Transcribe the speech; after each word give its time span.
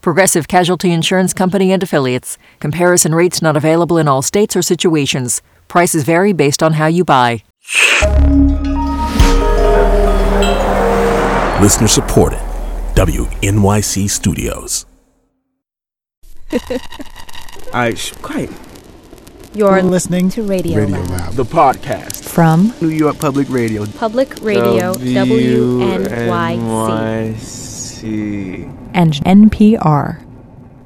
Progressive 0.00 0.48
Casualty 0.48 0.92
Insurance 0.92 1.32
Company 1.32 1.72
and 1.72 1.82
Affiliates. 1.82 2.38
Comparison 2.60 3.14
rates 3.14 3.40
not 3.42 3.56
available 3.56 3.98
in 3.98 4.08
all 4.08 4.22
states 4.22 4.56
or 4.56 4.62
situations. 4.62 5.42
Prices 5.68 6.04
vary 6.04 6.32
based 6.32 6.62
on 6.62 6.74
how 6.74 6.86
you 6.86 7.04
buy. 7.04 7.42
Listener 11.60 11.88
supported. 11.88 12.38
WNYC 12.94 14.08
Studios. 14.10 14.86
All 16.52 16.60
right, 17.72 17.98
sh- 17.98 18.12
quiet. 18.22 18.50
You're 19.54 19.82
listening 19.82 20.28
to 20.30 20.42
Radio, 20.42 20.80
Radio 20.80 20.96
Lab. 20.96 21.10
Lab. 21.10 21.32
The 21.34 21.44
podcast. 21.44 22.24
From 22.28 22.72
New 22.80 22.88
York 22.88 23.18
Public 23.18 23.48
Radio. 23.48 23.86
Public 23.86 24.34
Radio 24.42 24.94
WNYC 24.94 26.34
And 28.04 29.14
NPR. 29.24 30.22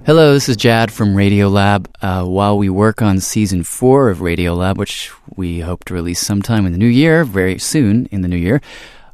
Hello, 0.06 0.34
this 0.34 0.48
is 0.48 0.56
Jad 0.56 0.92
from 0.92 1.16
Radiolab. 1.16 1.88
Uh, 2.00 2.24
while 2.24 2.56
we 2.56 2.68
work 2.68 3.02
on 3.02 3.18
season 3.18 3.64
four 3.64 4.08
of 4.08 4.18
Radiolab, 4.18 4.76
which 4.76 5.10
we 5.34 5.58
hope 5.58 5.84
to 5.86 5.94
release 5.94 6.20
sometime 6.20 6.64
in 6.64 6.70
the 6.70 6.78
new 6.78 6.86
year, 6.86 7.24
very 7.24 7.58
soon 7.58 8.06
in 8.12 8.20
the 8.20 8.28
new 8.28 8.36
year, 8.36 8.60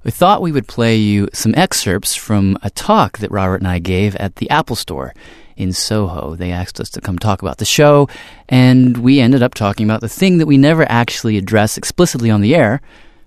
we 0.03 0.11
thought 0.11 0.43
we 0.43 0.53
would 0.53 0.69
play 0.69 0.97
you 0.97 1.31
some 1.33 1.55
excerpts 1.57 2.15
from 2.15 2.59
a 2.63 2.69
talk 2.69 3.17
that 3.19 3.31
Robert 3.31 3.63
and 3.63 3.69
I 3.69 3.79
gave 3.79 4.15
at 4.17 4.37
the 4.37 4.51
Apple 4.51 4.77
Store 4.77 5.15
in 5.57 5.73
Soho. 5.73 6.37
They 6.37 6.53
asked 6.53 6.81
us 6.81 6.91
to 6.91 7.01
come 7.01 7.19
talk 7.19 7.41
about 7.41 7.57
the 7.57 7.65
show, 7.65 8.07
and 8.51 8.99
we 8.99 9.19
ended 9.19 9.43
up 9.43 9.55
talking 9.55 9.87
about 9.87 10.03
the 10.03 10.11
thing 10.11 10.37
that 10.39 10.47
we 10.47 10.59
never 10.59 10.85
actually 10.91 11.39
address 11.39 11.79
explicitly 11.79 12.31
on 12.31 12.43
the 12.43 12.55
air, 12.55 12.83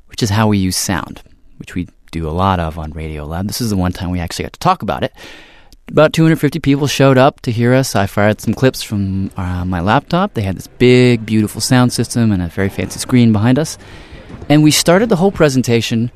which 0.06 0.22
is 0.22 0.30
how 0.30 0.48
we 0.48 0.60
use 0.60 0.78
sound, 0.78 1.24
which 1.58 1.74
we 1.74 1.88
do 2.12 2.28
a 2.28 2.32
lot 2.32 2.60
of 2.60 2.78
on 2.78 2.92
Radio 2.92 3.26
Lab. 3.26 3.48
This 3.48 3.62
is 3.62 3.70
the 3.70 3.78
one 3.78 3.92
time 3.92 4.10
we 4.10 4.20
actually 4.20 4.44
got 4.44 4.54
to 4.54 4.60
talk 4.60 4.82
about 4.82 5.04
it. 5.04 5.14
About 5.90 6.12
250 6.12 6.60
people 6.60 6.88
showed 6.88 7.18
up 7.18 7.42
to 7.42 7.52
hear 7.52 7.74
us. 7.74 7.96
I 7.96 8.08
fired 8.08 8.42
some 8.42 8.54
clips 8.54 8.84
from 8.84 9.32
uh, 9.38 9.64
my 9.64 9.80
laptop. 9.80 10.34
They 10.34 10.42
had 10.42 10.58
this 10.58 10.68
big, 10.68 11.26
beautiful 11.26 11.62
sound 11.62 11.94
system 11.94 12.32
and 12.32 12.42
a 12.42 12.48
very 12.48 12.70
fancy 12.70 13.00
screen 13.00 13.32
behind 13.32 13.58
us. 13.58 13.78
And 14.50 14.64
we 14.64 14.72
started 14.72 15.08
the 15.08 15.16
whole 15.16 15.32
presentation 15.32 16.12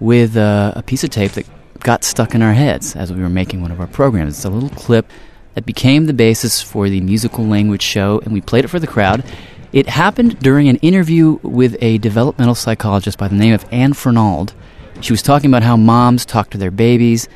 with 0.00 0.36
uh, 0.36 0.72
a 0.76 0.82
piece 0.82 1.04
of 1.04 1.10
tape 1.10 1.32
that 1.32 1.46
got 1.80 2.04
stuck 2.04 2.34
in 2.34 2.42
our 2.42 2.52
heads 2.52 2.96
as 2.96 3.12
we 3.12 3.22
were 3.22 3.30
making 3.30 3.62
one 3.62 3.70
of 3.70 3.80
our 3.80 3.86
programs. 3.86 4.36
It's 4.36 4.44
a 4.44 4.50
little 4.50 4.70
clip 4.70 5.10
that 5.54 5.66
became 5.66 6.06
the 6.06 6.12
basis 6.12 6.62
for 6.62 6.88
the 6.88 7.00
musical 7.00 7.46
language 7.46 7.82
show, 7.82 8.20
and 8.20 8.32
we 8.32 8.40
played 8.40 8.64
it 8.64 8.68
for 8.68 8.78
the 8.78 8.86
crowd. 8.86 9.24
It 9.72 9.88
happened 9.88 10.38
during 10.38 10.68
an 10.68 10.76
interview 10.76 11.38
with 11.42 11.76
a 11.80 11.98
developmental 11.98 12.54
psychologist 12.54 13.18
by 13.18 13.28
the 13.28 13.34
name 13.34 13.54
of 13.54 13.66
Anne 13.70 13.92
Fernald. 13.92 14.54
She 15.00 15.12
was 15.12 15.22
talking 15.22 15.48
about 15.48 15.62
how 15.62 15.76
moms 15.76 16.26
talk 16.26 16.50
to 16.50 16.58
their 16.58 16.70
babies, 16.70 17.28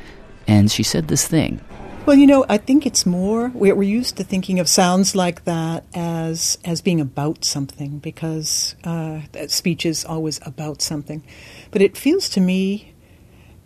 and 0.47 0.69
she 0.69 0.83
said 0.83 1.07
this 1.07 1.27
thing. 1.27 1.61
Well, 2.05 2.17
you 2.17 2.27
know, 2.27 2.45
I 2.49 2.57
think 2.57 2.85
it's 2.85 3.05
more 3.05 3.47
we're, 3.53 3.81
used 3.81 4.17
to 4.17 4.25
thinking 4.25 4.59
of 4.59 4.67
sounds 4.67 5.15
like 5.15 5.45
that 5.45 5.85
as 5.93 6.57
as 6.65 6.81
being 6.81 6.99
about 6.99 7.45
something 7.45 7.99
because 7.99 8.75
uh, 8.83 9.21
speech 9.47 9.85
is 9.85 10.03
always 10.03 10.41
about 10.45 10.81
something, 10.81 11.23
but 11.71 11.81
it 11.81 11.95
feels 11.95 12.27
to 12.29 12.41
me 12.41 12.93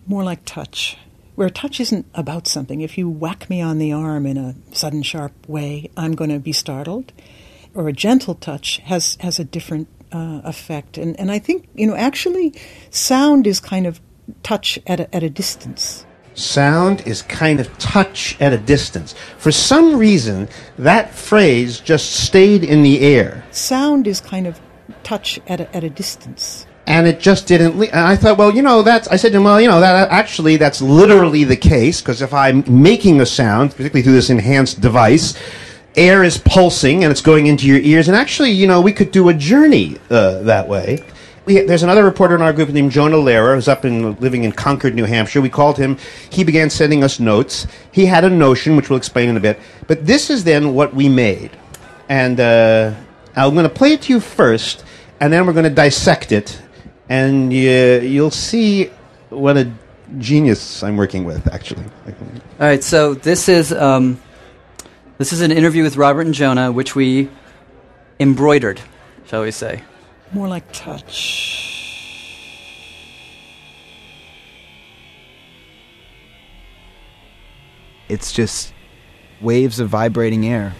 more 0.06 0.24
like 0.24 0.46
touch, 0.46 0.98
where 1.34 1.50
touch 1.50 1.80
isn't 1.80 2.06
about 2.14 2.46
something. 2.46 2.82
If 2.82 2.96
you 2.96 3.10
whack 3.10 3.50
me 3.50 3.60
on 3.60 3.80
the 3.80 3.92
arm 3.92 4.28
in 4.28 4.38
a 4.38 4.54
sudden, 4.72 5.02
sharp 5.02 5.34
way, 5.50 5.90
I'm 5.98 6.14
going 6.14 6.30
to 6.30 6.40
be 6.40 6.54
startled, 6.54 7.12
or 7.74 7.88
a 7.88 7.94
gentle 7.94 8.36
touch 8.36 8.78
has 8.86 9.18
has 9.22 9.40
a 9.40 9.44
different 9.44 9.88
uh, 10.12 10.42
effect. 10.44 10.98
And 10.98 11.20
and 11.20 11.32
I 11.32 11.40
think 11.40 11.68
you 11.76 11.88
know 11.88 11.96
actually, 11.96 12.54
sound 12.90 13.48
is 13.48 13.60
kind 13.60 13.88
of 13.88 14.02
touch 14.44 14.80
at 14.88 15.00
a, 15.00 15.16
at 15.16 15.24
a 15.24 15.30
distance. 15.30 16.06
Sound 16.34 17.02
is 17.08 17.24
kind 17.24 17.60
of 17.60 17.76
touch 17.80 18.40
at 18.40 18.54
a 18.54 18.60
distance. 18.60 19.16
For 19.40 19.52
some 19.52 19.98
reason, 19.98 20.48
that 20.78 21.16
phrase 21.16 21.80
just 21.80 22.12
stayed 22.12 22.64
in 22.64 22.84
the 22.84 23.00
air. 23.00 23.44
Sound 23.50 24.06
is 24.06 24.22
kind 24.22 24.46
of 24.46 24.62
touch 25.02 25.40
at 25.48 25.60
a, 25.60 25.76
at 25.76 25.84
a 25.84 25.90
distance. 25.90 26.68
And 26.86 27.08
it 27.08 27.20
just 27.20 27.48
didn't. 27.48 27.78
Le- 27.78 27.88
and 27.88 28.00
I 28.00 28.16
thought, 28.16 28.38
well, 28.38 28.54
you 28.54 28.62
know, 28.62 28.84
that's. 28.84 29.08
I 29.08 29.16
said 29.16 29.32
to 29.32 29.40
him, 29.40 29.46
well, 29.46 29.60
you 29.60 29.68
know, 29.68 29.80
that 29.80 30.10
actually 30.10 30.58
that's 30.58 30.80
literally 30.82 31.44
the 31.44 31.58
case 31.58 32.02
because 32.02 32.22
if 32.22 32.34
I'm 32.34 32.64
making 32.68 33.20
a 33.20 33.26
sound, 33.26 33.72
particularly 33.72 34.04
through 34.04 34.14
this 34.14 34.30
enhanced 34.30 34.80
device, 34.80 35.34
air 35.96 36.24
is 36.24 36.38
pulsing 36.38 37.04
and 37.04 37.12
it's 37.12 37.22
going 37.22 37.48
into 37.48 37.68
your 37.68 37.80
ears. 37.80 38.08
And 38.08 38.16
actually, 38.16 38.52
you 38.52 38.68
know, 38.68 38.82
we 38.82 38.94
could 38.94 39.12
do 39.12 39.30
a 39.30 39.34
journey 39.34 39.98
uh, 40.10 40.44
that 40.44 40.68
way. 40.68 41.04
We, 41.46 41.62
there's 41.62 41.84
another 41.84 42.04
reporter 42.04 42.36
in 42.36 42.42
our 42.42 42.52
group 42.52 42.70
named 42.70 42.92
Jonah 42.92 43.16
Lehrer, 43.16 43.56
who's 43.56 43.70
up 43.70 43.86
in 43.86 44.16
living 44.20 44.44
in 44.44 44.52
Concord, 44.52 44.94
New 44.94 45.06
Hampshire. 45.06 45.40
We 45.40 45.50
called 45.50 45.78
him. 45.78 45.98
He 46.30 46.44
began 46.44 46.70
sending 46.70 47.06
us 47.06 47.22
notes. 47.22 47.68
He 47.92 48.06
had 48.06 48.26
a 48.26 48.30
notion, 48.30 48.76
which 48.76 48.90
we'll 48.90 48.98
explain 48.98 49.30
in 49.30 49.38
a 49.38 49.40
bit. 49.40 49.58
But 49.88 50.06
this 50.06 50.30
is 50.30 50.44
then 50.44 50.74
what 50.74 50.94
we 50.94 51.08
made, 51.08 51.52
and 52.10 52.38
uh, 52.42 52.94
I'm 53.34 53.54
going 53.54 53.64
to 53.64 53.74
play 53.74 53.94
it 53.94 54.02
to 54.04 54.14
you 54.14 54.20
first, 54.20 54.84
and 55.22 55.32
then 55.32 55.46
we're 55.46 55.54
going 55.54 55.64
to 55.64 55.70
dissect 55.70 56.34
it, 56.34 56.62
and 57.08 57.54
you, 57.54 58.02
you'll 58.02 58.30
see 58.30 58.92
what 59.30 59.56
a 59.56 59.72
genius 60.18 60.84
I'm 60.84 60.98
working 60.98 61.24
with. 61.24 61.48
Actually, 61.48 61.86
All 62.06 62.68
right, 62.68 62.84
so 62.84 63.14
this 63.14 63.48
is 63.48 63.72
um, 63.72 64.20
this 65.18 65.34
is 65.34 65.42
an 65.42 65.52
interview 65.52 65.84
with 65.84 65.98
Robert 65.98 66.26
and 66.26 66.34
Jonah, 66.34 66.72
which 66.72 66.96
we 66.96 67.30
embroidered, 68.20 68.80
shall 69.26 69.42
we 69.42 69.52
say? 69.52 69.84
More 70.32 70.48
like 70.48 70.72
touch. 70.72 71.64
It's 78.10 78.32
just 78.32 78.74
waves 79.42 79.80
of 79.80 79.90
vibrating 79.90 80.48
air. 80.48 80.74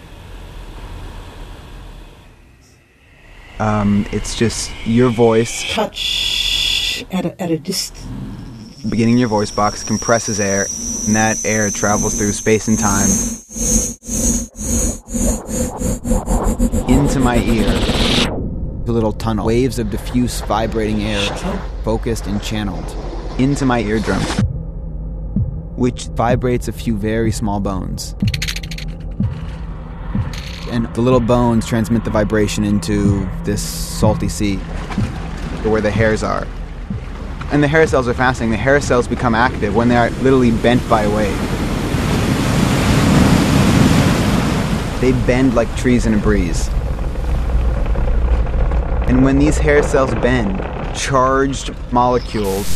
Um, 3.60 4.06
it's 4.12 4.36
just 4.36 4.70
your 4.86 5.10
voice 5.10 5.74
Touch 5.74 7.04
at 7.10 7.26
a, 7.26 7.42
at 7.42 7.50
a 7.50 7.58
distance. 7.58 8.06
beginning 8.88 9.18
your 9.18 9.28
voice 9.28 9.50
box 9.50 9.82
compresses 9.82 10.38
air, 10.38 10.64
and 11.06 11.16
that 11.16 11.44
air 11.44 11.68
travels 11.70 12.16
through 12.16 12.32
space 12.32 12.68
and 12.68 12.78
time 12.78 13.08
into 16.58 17.20
my 17.20 17.38
ear. 17.38 17.68
A 18.86 18.90
little 18.90 19.12
tunnel, 19.12 19.46
waves 19.46 19.78
of 19.78 19.90
diffuse 19.90 20.40
vibrating 20.42 21.02
air, 21.02 21.24
focused 21.84 22.26
and 22.26 22.42
channeled 22.42 22.96
into 23.38 23.64
my 23.64 23.80
eardrum, 23.80 24.20
which 25.76 26.06
vibrates 26.06 26.66
a 26.66 26.72
few 26.72 26.96
very 26.96 27.30
small 27.30 27.60
bones. 27.60 28.14
And 30.70 30.92
the 30.94 31.00
little 31.00 31.20
bones 31.20 31.66
transmit 31.66 32.04
the 32.04 32.10
vibration 32.10 32.64
into 32.64 33.28
this 33.44 33.62
salty 33.62 34.28
sea, 34.28 34.56
where 35.64 35.80
the 35.80 35.90
hairs 35.90 36.22
are. 36.22 36.46
And 37.52 37.62
the 37.62 37.68
hair 37.68 37.86
cells 37.86 38.08
are 38.08 38.14
fascinating. 38.14 38.50
The 38.50 38.56
hair 38.58 38.80
cells 38.80 39.06
become 39.06 39.34
active 39.34 39.74
when 39.74 39.88
they 39.88 39.96
are 39.96 40.10
literally 40.10 40.50
bent 40.50 40.86
by 40.90 41.02
a 41.02 41.14
wave. 41.14 41.67
They 45.00 45.12
bend 45.26 45.54
like 45.54 45.74
trees 45.76 46.06
in 46.06 46.14
a 46.14 46.18
breeze. 46.18 46.68
And 49.08 49.24
when 49.24 49.38
these 49.38 49.56
hair 49.56 49.82
cells 49.82 50.14
bend, 50.16 50.58
charged 50.96 51.72
molecules 51.92 52.66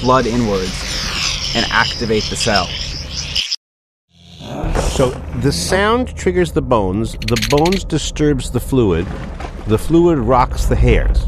flood 0.00 0.26
inwards 0.26 0.72
and 1.54 1.66
activate 1.70 2.24
the 2.24 2.36
cell. 2.36 2.66
So 4.90 5.10
the 5.42 5.52
sound 5.52 6.16
triggers 6.16 6.52
the 6.52 6.62
bones. 6.62 7.12
The 7.12 7.46
bones 7.50 7.84
disturbs 7.84 8.50
the 8.50 8.60
fluid. 8.60 9.06
The 9.66 9.78
fluid 9.78 10.18
rocks 10.18 10.66
the 10.66 10.76
hairs. 10.76 11.26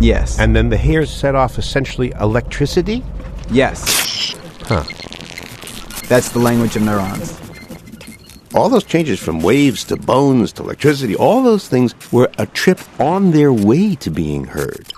Yes. 0.00 0.38
And 0.38 0.54
then 0.54 0.68
the 0.68 0.76
hairs 0.76 1.10
set 1.10 1.34
off 1.34 1.58
essentially 1.58 2.12
electricity? 2.20 3.04
Yes. 3.50 4.34
Huh. 4.62 4.84
That's 6.08 6.30
the 6.30 6.38
language 6.38 6.76
of 6.76 6.82
neurons. 6.82 7.45
All 8.54 8.68
those 8.68 8.84
changes 8.84 9.20
from 9.20 9.40
waves 9.40 9.84
to 9.84 9.96
bones 9.96 10.52
to 10.54 10.62
electricity, 10.62 11.14
all 11.16 11.42
those 11.42 11.68
things 11.68 11.94
were 12.12 12.30
a 12.38 12.46
trip 12.46 12.80
on 13.00 13.32
their 13.32 13.52
way 13.52 13.94
to 13.96 14.10
being 14.10 14.44
heard. 14.44 14.92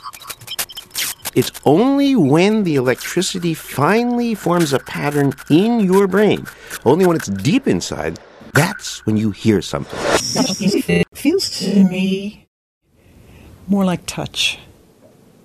It's 1.34 1.52
only 1.64 2.16
when 2.16 2.64
the 2.64 2.76
electricity 2.76 3.54
finally 3.54 4.34
forms 4.34 4.72
a 4.72 4.78
pattern 4.80 5.32
in 5.50 5.80
your 5.80 6.06
brain, 6.06 6.46
only 6.84 7.06
when 7.06 7.16
it's 7.16 7.28
deep 7.28 7.68
inside, 7.68 8.18
That's 8.54 9.04
when 9.06 9.16
you 9.16 9.30
hear 9.30 9.62
something. 9.62 9.98
It 10.60 11.06
feels 11.14 11.50
to 11.60 11.84
me 11.84 12.48
more 13.68 13.84
like 13.84 14.04
touch. 14.06 14.58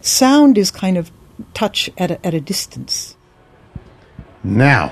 Sound 0.02 0.58
is 0.58 0.72
kind 0.72 0.98
of 0.98 1.12
touch 1.54 1.90
at 1.98 2.12
a, 2.12 2.26
at 2.26 2.34
a 2.34 2.42
distance. 2.42 3.16
Now, 4.44 4.92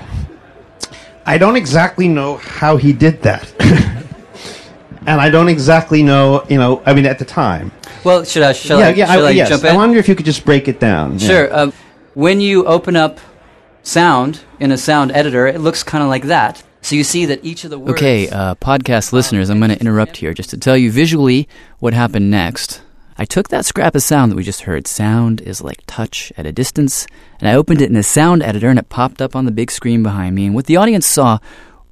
I 1.24 1.38
don't 1.38 1.56
exactly 1.56 2.08
know 2.08 2.36
how 2.36 2.76
he 2.76 2.92
did 2.92 3.22
that. 3.22 3.52
and 5.06 5.20
I 5.20 5.30
don't 5.30 5.48
exactly 5.48 6.02
know, 6.02 6.44
you 6.48 6.58
know, 6.58 6.82
I 6.84 6.94
mean, 6.94 7.06
at 7.06 7.18
the 7.18 7.24
time. 7.24 7.72
Well, 8.04 8.24
should 8.24 8.42
I? 8.42 8.52
Shall 8.52 8.80
yeah, 8.80 8.86
I, 8.86 8.90
yeah, 8.90 9.06
shall 9.06 9.24
I, 9.26 9.28
I 9.28 9.30
yes. 9.30 9.48
jump 9.48 9.64
in? 9.64 9.70
I 9.70 9.76
wonder 9.76 9.98
if 9.98 10.08
you 10.08 10.14
could 10.14 10.26
just 10.26 10.44
break 10.44 10.68
it 10.68 10.80
down. 10.80 11.18
Yeah. 11.18 11.28
Sure. 11.28 11.56
Um, 11.56 11.72
when 12.14 12.40
you 12.40 12.66
open 12.66 12.96
up 12.96 13.20
sound 13.82 14.40
in 14.58 14.72
a 14.72 14.78
sound 14.78 15.12
editor, 15.12 15.46
it 15.46 15.60
looks 15.60 15.82
kind 15.82 16.02
of 16.02 16.10
like 16.10 16.24
that. 16.24 16.62
So 16.80 16.96
you 16.96 17.04
see 17.04 17.26
that 17.26 17.44
each 17.44 17.62
of 17.62 17.70
the 17.70 17.78
words. 17.78 17.92
Okay, 17.92 18.28
uh, 18.28 18.56
podcast 18.56 19.12
listeners, 19.12 19.50
I'm 19.50 19.60
going 19.60 19.70
to 19.70 19.78
interrupt 19.78 20.16
here 20.16 20.34
just 20.34 20.50
to 20.50 20.58
tell 20.58 20.76
you 20.76 20.90
visually 20.90 21.48
what 21.78 21.94
happened 21.94 22.28
next. 22.28 22.82
I 23.22 23.24
took 23.24 23.50
that 23.50 23.64
scrap 23.64 23.94
of 23.94 24.02
sound 24.02 24.32
that 24.32 24.36
we 24.36 24.42
just 24.42 24.62
heard, 24.62 24.88
sound 24.88 25.42
is 25.42 25.62
like 25.62 25.84
touch 25.86 26.32
at 26.36 26.44
a 26.44 26.50
distance, 26.50 27.06
and 27.38 27.48
I 27.48 27.54
opened 27.54 27.80
it 27.80 27.88
in 27.88 27.94
a 27.94 28.02
sound 28.02 28.42
editor 28.42 28.68
and 28.68 28.80
it 28.80 28.88
popped 28.88 29.22
up 29.22 29.36
on 29.36 29.44
the 29.44 29.52
big 29.52 29.70
screen 29.70 30.02
behind 30.02 30.34
me. 30.34 30.46
And 30.46 30.56
what 30.56 30.66
the 30.66 30.76
audience 30.76 31.06
saw 31.06 31.38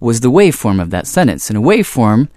was 0.01 0.23
the 0.23 0.31
waveform 0.33 0.83
of 0.83 0.91
that 0.91 1.07
sentence. 1.07 1.49
And 1.49 1.57
a 1.57 1.63
waveform, 1.63 2.31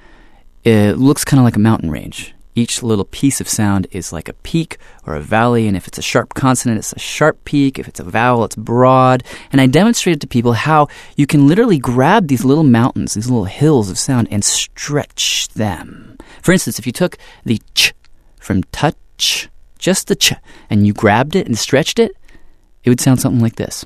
it 0.63 0.99
looks 0.99 1.25
kind 1.25 1.39
of 1.39 1.43
like 1.43 1.55
a 1.55 1.59
mountain 1.59 1.89
range. 1.89 2.35
Each 2.53 2.83
little 2.83 3.05
piece 3.05 3.41
of 3.41 3.49
sound 3.49 3.87
is 3.89 4.13
like 4.13 4.29
a 4.29 4.33
peak 4.33 4.77
or 5.07 5.15
a 5.15 5.21
valley, 5.21 5.67
and 5.67 5.75
if 5.75 5.87
it's 5.87 5.97
a 5.97 6.03
sharp 6.03 6.35
consonant, 6.35 6.77
it's 6.77 6.93
a 6.93 6.99
sharp 6.99 7.43
peak. 7.45 7.79
If 7.79 7.87
it's 7.87 7.99
a 7.99 8.03
vowel, 8.03 8.45
it's 8.45 8.55
broad. 8.55 9.23
And 9.51 9.59
I 9.59 9.65
demonstrated 9.65 10.21
to 10.21 10.27
people 10.27 10.53
how 10.53 10.87
you 11.15 11.25
can 11.25 11.47
literally 11.47 11.79
grab 11.79 12.27
these 12.27 12.45
little 12.45 12.63
mountains, 12.63 13.15
these 13.15 13.27
little 13.27 13.45
hills 13.45 13.89
of 13.89 13.97
sound, 13.97 14.27
and 14.29 14.45
stretch 14.45 15.47
them. 15.55 16.15
For 16.43 16.51
instance, 16.51 16.77
if 16.77 16.85
you 16.85 16.93
took 16.93 17.17
the 17.43 17.59
ch 17.73 17.95
from 18.43 18.63
touch, 18.71 19.49
just 19.79 20.07
the 20.07 20.15
ch, 20.15 20.33
and 20.69 20.85
you 20.85 20.93
grabbed 20.93 21.35
it 21.35 21.47
and 21.47 21.57
stretched 21.57 21.97
it, 21.97 22.11
it 22.83 22.89
would 22.89 22.99
sound 22.99 23.21
something 23.21 23.41
like 23.41 23.55
this. 23.55 23.85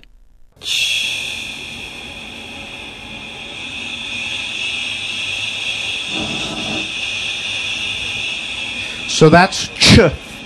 So 9.08 9.30
that's 9.30 9.68
ch 9.70 10.00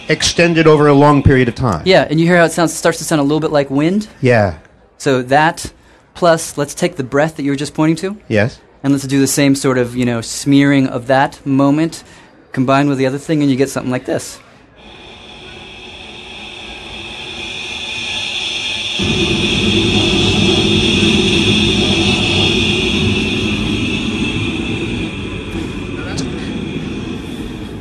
extended 0.08 0.68
over 0.68 0.88
a 0.88 0.94
long 0.94 1.24
period 1.24 1.48
of 1.50 1.56
time. 1.56 1.84
Yeah, 1.86 2.08
and 2.10 2.20
you 2.20 2.26
hear 2.26 2.38
how 2.38 2.46
it 2.46 2.52
sounds 2.52 2.74
starts 2.74 2.98
to 3.00 3.04
sound 3.04 3.20
a 3.20 3.24
little 3.24 3.40
bit 3.40 3.52
like 3.52 3.70
wind. 3.70 4.08
Yeah. 4.22 4.60
So 4.98 5.22
that 5.24 5.72
plus, 6.14 6.58
let's 6.58 6.74
take 6.76 6.96
the 6.96 7.04
breath 7.04 7.38
that 7.38 7.44
you 7.44 7.52
were 7.52 7.56
just 7.58 7.74
pointing 7.74 7.96
to, 7.98 8.22
Yes. 8.28 8.60
and 8.84 8.94
let's 8.94 9.08
do 9.08 9.20
the 9.20 9.28
same 9.28 9.56
sort 9.56 9.78
of 9.78 9.96
you 9.96 10.06
know 10.06 10.22
smearing 10.22 10.88
of 10.88 11.08
that 11.08 11.44
moment 11.46 12.04
combined 12.52 12.90
with 12.90 12.98
the 12.98 13.06
other 13.06 13.18
thing, 13.18 13.42
and 13.42 13.50
you 13.52 13.58
get 13.58 13.70
something 13.70 13.92
like 13.92 14.06
this. 14.06 14.40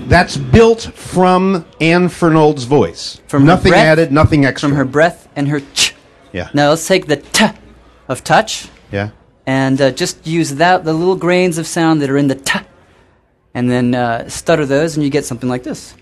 That's 0.09 0.37
built 0.37 0.83
from 0.83 1.65
Anne 1.81 2.09
Fernald's 2.09 2.65
voice. 2.65 3.21
From 3.29 3.45
nothing 3.45 3.71
breath- 3.71 3.87
added, 3.87 4.11
nothing 4.13 4.45
extra. 4.45 4.69
From 4.69 4.77
her 4.77 4.85
breath 4.85 5.29
and 5.37 5.47
her 5.49 5.61
ch. 5.75 5.95
Yeah. 6.33 6.49
Now 6.53 6.71
let's 6.71 6.87
take 6.87 7.07
the 7.07 7.17
t 7.17 7.47
of 8.09 8.25
touch 8.25 8.69
Yeah. 8.91 9.11
and 9.47 9.81
uh, 9.81 9.91
just 9.93 10.27
use 10.27 10.57
that 10.57 10.85
the 10.85 10.93
little 10.93 11.15
grains 11.15 11.59
of 11.59 11.67
sound 11.69 12.03
that 12.03 12.11
are 12.11 12.17
in 12.17 12.27
the 12.27 12.35
t, 12.35 12.59
and 13.55 13.71
then 13.71 13.95
uh, 13.95 14.29
stutter 14.29 14.67
those, 14.67 14.97
and 14.97 15.05
you 15.05 15.11
get 15.11 15.25
something 15.25 15.49
like 15.49 15.63
this. 15.63 15.95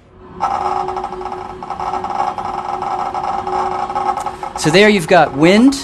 So 4.61 4.71
there 4.71 4.89
you've 4.89 5.09
got 5.09 5.37
wind. 5.37 5.75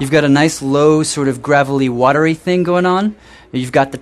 You've 0.00 0.10
got 0.10 0.24
a 0.24 0.28
nice 0.28 0.62
low, 0.62 1.02
sort 1.02 1.28
of 1.28 1.42
gravelly, 1.42 1.88
watery 1.88 2.34
thing 2.34 2.62
going 2.62 2.86
on. 2.86 3.14
You've 3.52 3.72
got 3.72 3.92
the 3.92 3.98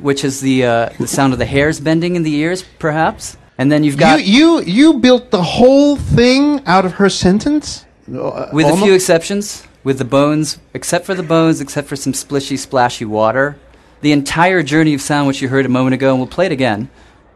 which 0.00 0.24
is 0.24 0.40
the 0.40 0.64
uh, 0.64 0.88
the 0.98 1.06
sound 1.06 1.32
of 1.32 1.38
the 1.38 1.46
hairs 1.46 1.78
bending 1.80 2.16
in 2.16 2.22
the 2.22 2.34
ears, 2.36 2.64
perhaps. 2.78 3.36
And 3.58 3.70
then 3.70 3.84
you've 3.84 3.98
got 3.98 4.24
you 4.24 4.60
you 4.60 4.62
you 4.62 4.94
built 4.94 5.30
the 5.30 5.42
whole 5.42 5.96
thing 5.96 6.64
out 6.66 6.84
of 6.84 6.92
her 6.92 7.10
sentence? 7.10 7.84
Uh, 8.08 8.48
with 8.52 8.66
a 8.66 8.76
few 8.76 8.94
exceptions, 8.94 9.66
with 9.84 9.98
the 9.98 10.04
bones, 10.04 10.58
except 10.74 11.04
for 11.04 11.14
the 11.14 11.22
bones, 11.22 11.60
except 11.60 11.86
for 11.86 11.96
some 11.96 12.12
splishy, 12.12 12.58
splashy 12.58 13.04
water. 13.04 13.58
The 14.02 14.12
entire 14.12 14.62
journey 14.62 14.94
of 14.94 15.00
sound, 15.02 15.26
which 15.28 15.42
you 15.42 15.48
heard 15.48 15.66
a 15.66 15.68
moment 15.68 15.94
ago, 15.94 16.10
and 16.10 16.18
we'll 16.18 16.26
play 16.28 16.46
it 16.46 16.52
again, 16.52 16.88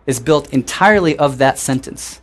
is 0.07 0.19
built 0.21 0.53
entirely 0.53 1.17
of 1.19 1.39
that 1.39 1.59
sentence. 1.59 2.21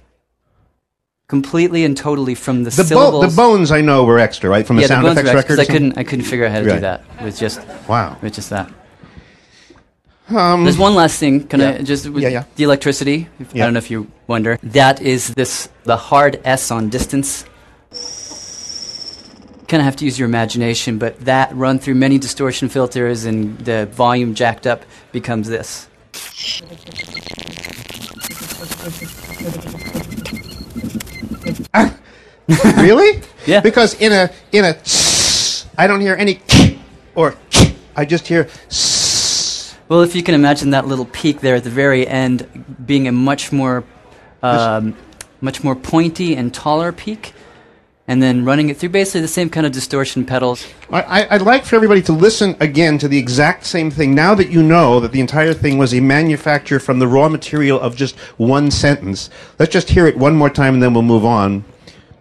Completely 1.28 1.86
and 1.86 1.96
totally 1.96 2.36
from 2.36 2.64
the, 2.64 2.72
the, 2.72 2.90
bo- 2.94 3.22
the 3.26 3.34
bones 3.36 3.72
I 3.72 3.80
know 3.82 4.04
were 4.04 4.20
extra, 4.20 4.50
right? 4.50 4.68
From 4.68 4.76
the 4.76 4.82
yeah, 4.82 4.88
sound 4.90 5.06
the 5.06 5.10
bones 5.10 5.20
effects 5.20 5.36
record. 5.50 5.60
I 5.60 5.66
couldn't, 5.66 5.98
I 5.98 6.04
couldn't 6.04 6.26
figure 6.26 6.46
out 6.46 6.52
how 6.52 6.60
to 6.60 6.66
do 6.66 6.72
Right. 6.72 6.82
that. 6.82 7.24
With 7.24 7.40
just, 7.40 7.62
Wow. 7.88 8.18
with 8.22 8.34
just 8.34 8.50
that. 8.50 8.70
Um, 10.30 10.64
There's 10.64 10.78
one 10.78 10.96
last 10.96 11.20
thing. 11.20 11.48
Can 11.48 11.62
I 11.62 11.82
just 11.82 12.06
Yeah, 12.06 12.30
yeah. 12.30 12.44
the 12.56 12.64
electricity? 12.64 13.28
Yeah. 13.54 13.64
I 13.64 13.68
don't 13.68 13.74
know 13.74 13.78
if 13.80 13.92
you 13.92 14.08
wonder. 14.28 14.58
That 14.64 15.02
is 15.02 15.34
this 15.34 15.70
the 15.84 15.98
hard 15.98 16.40
S 16.46 16.72
on 16.72 16.90
distance. 16.90 17.46
Kind 19.72 19.80
of 19.80 19.86
have 19.86 19.96
to 19.96 20.04
use 20.04 20.20
your 20.20 20.28
imagination, 20.28 20.98
but 20.98 21.18
that 21.22 21.56
run 21.56 21.80
through 21.80 21.96
many 21.96 22.18
distortion 22.18 22.68
filters 22.68 23.24
and 23.24 23.58
the 23.60 23.86
volume 23.86 24.36
jacked 24.36 24.68
up 24.68 24.84
becomes 25.14 25.48
this. 25.48 25.88
really? 32.84 33.22
Yeah. 33.46 33.62
Because 33.62 33.94
in 34.02 34.12
a 34.12 34.30
in 34.52 34.66
a 34.66 34.76
I 35.78 35.88
don't 35.88 36.02
hear 36.02 36.16
any 36.16 36.42
or 37.16 37.38
I 37.96 38.04
just 38.04 38.28
hear 38.28 38.50
Well, 39.88 40.02
if 40.02 40.18
you 40.18 40.22
can 40.22 40.36
imagine 40.36 40.72
that 40.72 40.86
little 40.86 41.06
peak 41.06 41.40
there 41.40 41.56
at 41.56 41.64
the 41.64 41.70
very 41.70 42.06
end 42.06 42.66
being 42.86 43.08
a 43.08 43.14
much 43.14 43.54
more, 43.54 43.86
um, 44.44 44.98
much 45.40 45.64
more 45.64 45.78
pointy 45.78 46.36
and 46.36 46.54
taller 46.54 46.92
peak, 46.92 47.34
and 48.12 48.22
then 48.22 48.44
running 48.44 48.68
it 48.68 48.76
through 48.76 48.90
basically 48.90 49.22
the 49.22 49.28
same 49.30 49.50
kind 49.50 49.66
of 49.66 49.72
distortion 49.72 50.26
pedals. 50.26 50.68
I, 50.90 51.02
I- 51.22 51.36
I'd 51.36 51.42
like 51.44 51.64
for 51.64 51.78
everybody 51.78 52.02
to 52.02 52.12
listen 52.12 52.58
again 52.60 52.98
to 52.98 53.08
the 53.08 53.18
exact 53.18 53.66
same 53.66 53.90
thing. 53.90 54.14
Now 54.14 54.36
that 54.36 54.50
you 54.50 54.62
know 54.62 55.00
that 55.00 55.14
the 55.14 55.22
entire 55.22 55.54
thing 55.54 55.78
was 55.78 55.94
a 55.94 56.02
manufacture 56.02 56.78
from 56.78 57.00
the 57.00 57.08
raw 57.08 57.30
material 57.30 57.80
of 57.80 57.96
just 57.96 58.18
one 58.36 58.70
sentence, 58.70 59.30
let's 59.60 59.72
just 59.72 59.88
hear 59.92 60.08
it 60.08 60.18
one 60.18 60.36
more 60.36 60.50
time 60.50 60.74
and 60.74 60.84
then 60.84 60.94
we'll 60.94 61.04
move 61.04 61.24
on. 61.24 61.64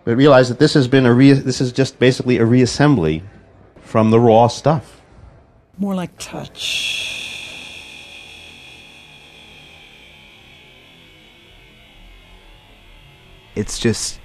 But 0.05 0.17
realize 0.17 0.49
that 0.49 0.61
this 0.61 0.75
has 0.75 0.87
been 0.87 1.07
a 1.07 1.13
re- 1.13 1.33
this 1.33 1.61
is 1.61 1.73
just 1.73 1.99
basically 1.99 2.39
a 2.39 2.45
reassembly 2.45 3.23
from 3.81 4.13
the 4.13 4.21
raw 4.21 4.47
stuff. 4.47 5.01
More 5.77 5.97
like 5.97 6.13
touch. 6.21 7.17
It's 13.57 13.77
just 13.81 14.20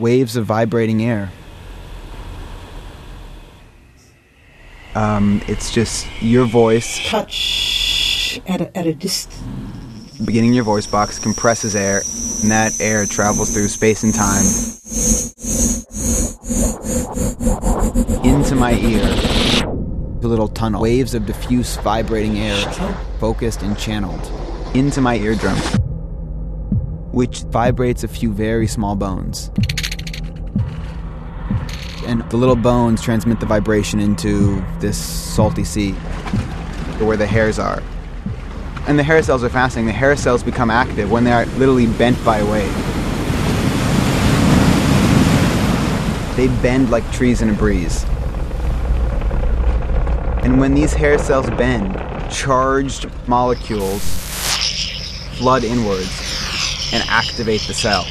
waves 0.00 0.36
of 0.36 0.46
vibrating 0.46 1.02
air. 1.02 1.30
Um, 4.94 5.40
it's 5.46 5.72
just 5.72 6.06
your 6.20 6.46
voice 6.46 7.08
Touch 7.08 8.40
at 8.48 8.60
a, 8.60 8.76
at 8.76 8.86
a 8.86 8.94
distance. 8.94 9.40
beginning 10.24 10.52
your 10.52 10.64
voice 10.64 10.86
box 10.86 11.18
compresses 11.18 11.76
air, 11.76 12.00
and 12.42 12.50
that 12.50 12.72
air 12.80 13.06
travels 13.06 13.52
through 13.54 13.68
space 13.68 14.02
and 14.02 14.12
time 14.12 14.44
into 18.24 18.56
my 18.56 18.72
ear. 18.72 19.06
The 20.20 20.28
little 20.28 20.48
tunnel, 20.48 20.82
waves 20.82 21.14
of 21.14 21.24
diffuse 21.24 21.76
vibrating 21.78 22.38
air, 22.38 22.60
focused 23.18 23.62
and 23.62 23.78
channeled 23.78 24.20
into 24.74 25.00
my 25.00 25.16
eardrum, 25.16 25.56
which 27.12 27.42
vibrates 27.44 28.04
a 28.04 28.08
few 28.08 28.32
very 28.32 28.66
small 28.66 28.96
bones. 28.96 29.50
And 32.10 32.28
the 32.28 32.36
little 32.36 32.56
bones 32.56 33.00
transmit 33.00 33.38
the 33.38 33.46
vibration 33.46 34.00
into 34.00 34.60
this 34.80 34.98
salty 34.98 35.62
sea, 35.62 35.92
where 36.98 37.16
the 37.16 37.24
hairs 37.24 37.60
are. 37.60 37.80
And 38.88 38.98
the 38.98 39.04
hair 39.04 39.22
cells 39.22 39.44
are 39.44 39.48
fascinating. 39.48 39.86
The 39.86 39.92
hair 39.92 40.16
cells 40.16 40.42
become 40.42 40.72
active 40.72 41.08
when 41.08 41.22
they 41.22 41.30
are 41.30 41.46
literally 41.46 41.86
bent 41.86 42.22
by 42.24 42.42
wave. 42.42 42.74
They 46.36 46.48
bend 46.60 46.90
like 46.90 47.08
trees 47.12 47.42
in 47.42 47.50
a 47.50 47.52
breeze. 47.52 48.04
And 50.42 50.58
when 50.58 50.74
these 50.74 50.92
hair 50.92 51.16
cells 51.16 51.48
bend, 51.50 51.94
charged 52.28 53.06
molecules 53.28 54.02
flood 55.38 55.62
inwards 55.62 56.90
and 56.92 57.04
activate 57.08 57.60
the 57.68 57.74
cell. 57.74 58.04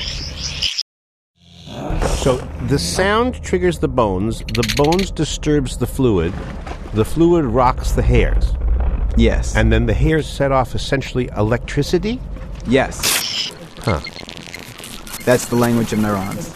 So 2.20 2.36
the 2.68 2.78
sound 2.78 3.42
triggers 3.42 3.80
the 3.80 3.88
bones, 3.88 4.40
the 4.40 4.74
bones 4.76 5.10
disturbs 5.10 5.78
the 5.78 5.88
fluid, 5.88 6.34
the 6.94 7.06
fluid 7.06 7.46
rocks 7.46 7.94
the 7.94 8.02
hairs. 8.02 8.54
Yes. 9.16 9.56
And 9.56 9.72
then 9.72 9.86
the 9.86 9.94
hairs 9.94 10.28
set 10.28 10.52
off 10.52 10.76
essentially 10.76 11.30
electricity? 11.38 12.20
Yes. 12.68 13.54
Huh. 13.80 14.02
That's 15.24 15.46
the 15.46 15.56
language 15.56 15.94
of 15.94 16.00
neurons. 16.00 16.54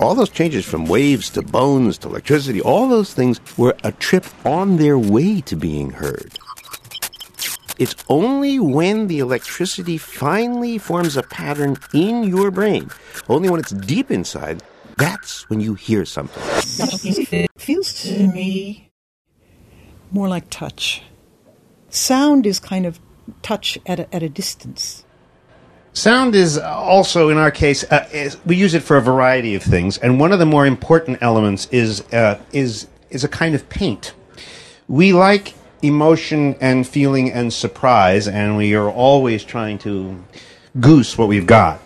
All 0.00 0.14
those 0.14 0.30
changes 0.30 0.64
from 0.64 0.86
waves 0.86 1.28
to 1.30 1.42
bones 1.42 1.98
to 1.98 2.08
electricity, 2.08 2.62
all 2.62 2.88
those 2.88 3.12
things 3.12 3.40
were 3.58 3.76
a 3.84 3.92
trip 3.92 4.24
on 4.46 4.78
their 4.78 4.98
way 4.98 5.42
to 5.42 5.56
being 5.56 5.90
heard. 5.90 6.38
It's 7.78 7.94
only 8.08 8.58
when 8.58 9.06
the 9.06 9.20
electricity 9.20 9.98
finally 9.98 10.78
forms 10.78 11.16
a 11.16 11.22
pattern 11.22 11.76
in 11.94 12.24
your 12.24 12.50
brain, 12.50 12.90
only 13.28 13.48
when 13.48 13.60
it's 13.60 13.70
deep 13.70 14.10
inside, 14.10 14.62
that's 14.96 15.48
when 15.48 15.60
you 15.60 15.74
hear 15.74 16.04
something. 16.04 16.42
It 16.44 17.50
feels 17.56 18.02
to 18.02 18.26
me 18.26 18.90
more 20.10 20.28
like 20.28 20.50
touch. 20.50 21.02
Sound 21.88 22.46
is 22.46 22.58
kind 22.58 22.84
of 22.84 22.98
touch 23.42 23.78
at 23.86 24.00
a, 24.00 24.14
at 24.14 24.22
a 24.22 24.28
distance. 24.28 25.04
Sound 25.92 26.34
is 26.34 26.58
also, 26.58 27.28
in 27.28 27.38
our 27.38 27.50
case, 27.50 27.84
uh, 27.84 28.08
is, 28.12 28.36
we 28.44 28.56
use 28.56 28.74
it 28.74 28.82
for 28.82 28.96
a 28.96 29.00
variety 29.00 29.54
of 29.54 29.62
things, 29.62 29.98
and 29.98 30.20
one 30.20 30.32
of 30.32 30.38
the 30.38 30.46
more 30.46 30.66
important 30.66 31.18
elements 31.22 31.66
is 31.70 32.02
uh, 32.12 32.40
is 32.52 32.88
is 33.10 33.24
a 33.24 33.28
kind 33.28 33.54
of 33.54 33.68
paint. 33.68 34.14
We 34.86 35.12
like 35.12 35.54
emotion 35.82 36.56
and 36.60 36.86
feeling 36.86 37.32
and 37.32 37.52
surprise, 37.52 38.28
and 38.28 38.56
we 38.56 38.74
are 38.74 38.90
always 38.90 39.44
trying 39.44 39.78
to 39.78 40.24
goose 40.80 41.16
what 41.16 41.28
we've 41.28 41.46
got. 41.46 41.80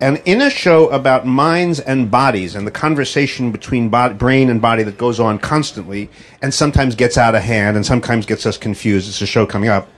And 0.00 0.20
in 0.24 0.42
a 0.42 0.50
show 0.50 0.90
about 0.90 1.26
minds 1.26 1.80
and 1.80 2.10
bodies 2.10 2.54
and 2.54 2.66
the 2.66 2.70
conversation 2.70 3.52
between 3.52 3.88
brain 3.88 4.50
and 4.50 4.60
body 4.60 4.82
that 4.82 4.98
goes 4.98 5.18
on 5.20 5.38
constantly 5.38 6.10
and 6.42 6.52
sometimes 6.52 6.94
gets 6.94 7.16
out 7.16 7.34
of 7.34 7.42
hand 7.42 7.76
and 7.76 7.86
sometimes 7.86 8.26
gets 8.26 8.44
us 8.44 8.58
confused, 8.58 9.08
it's 9.08 9.22
a 9.22 9.26
show 9.26 9.46
coming 9.46 9.70
up. 9.70 9.88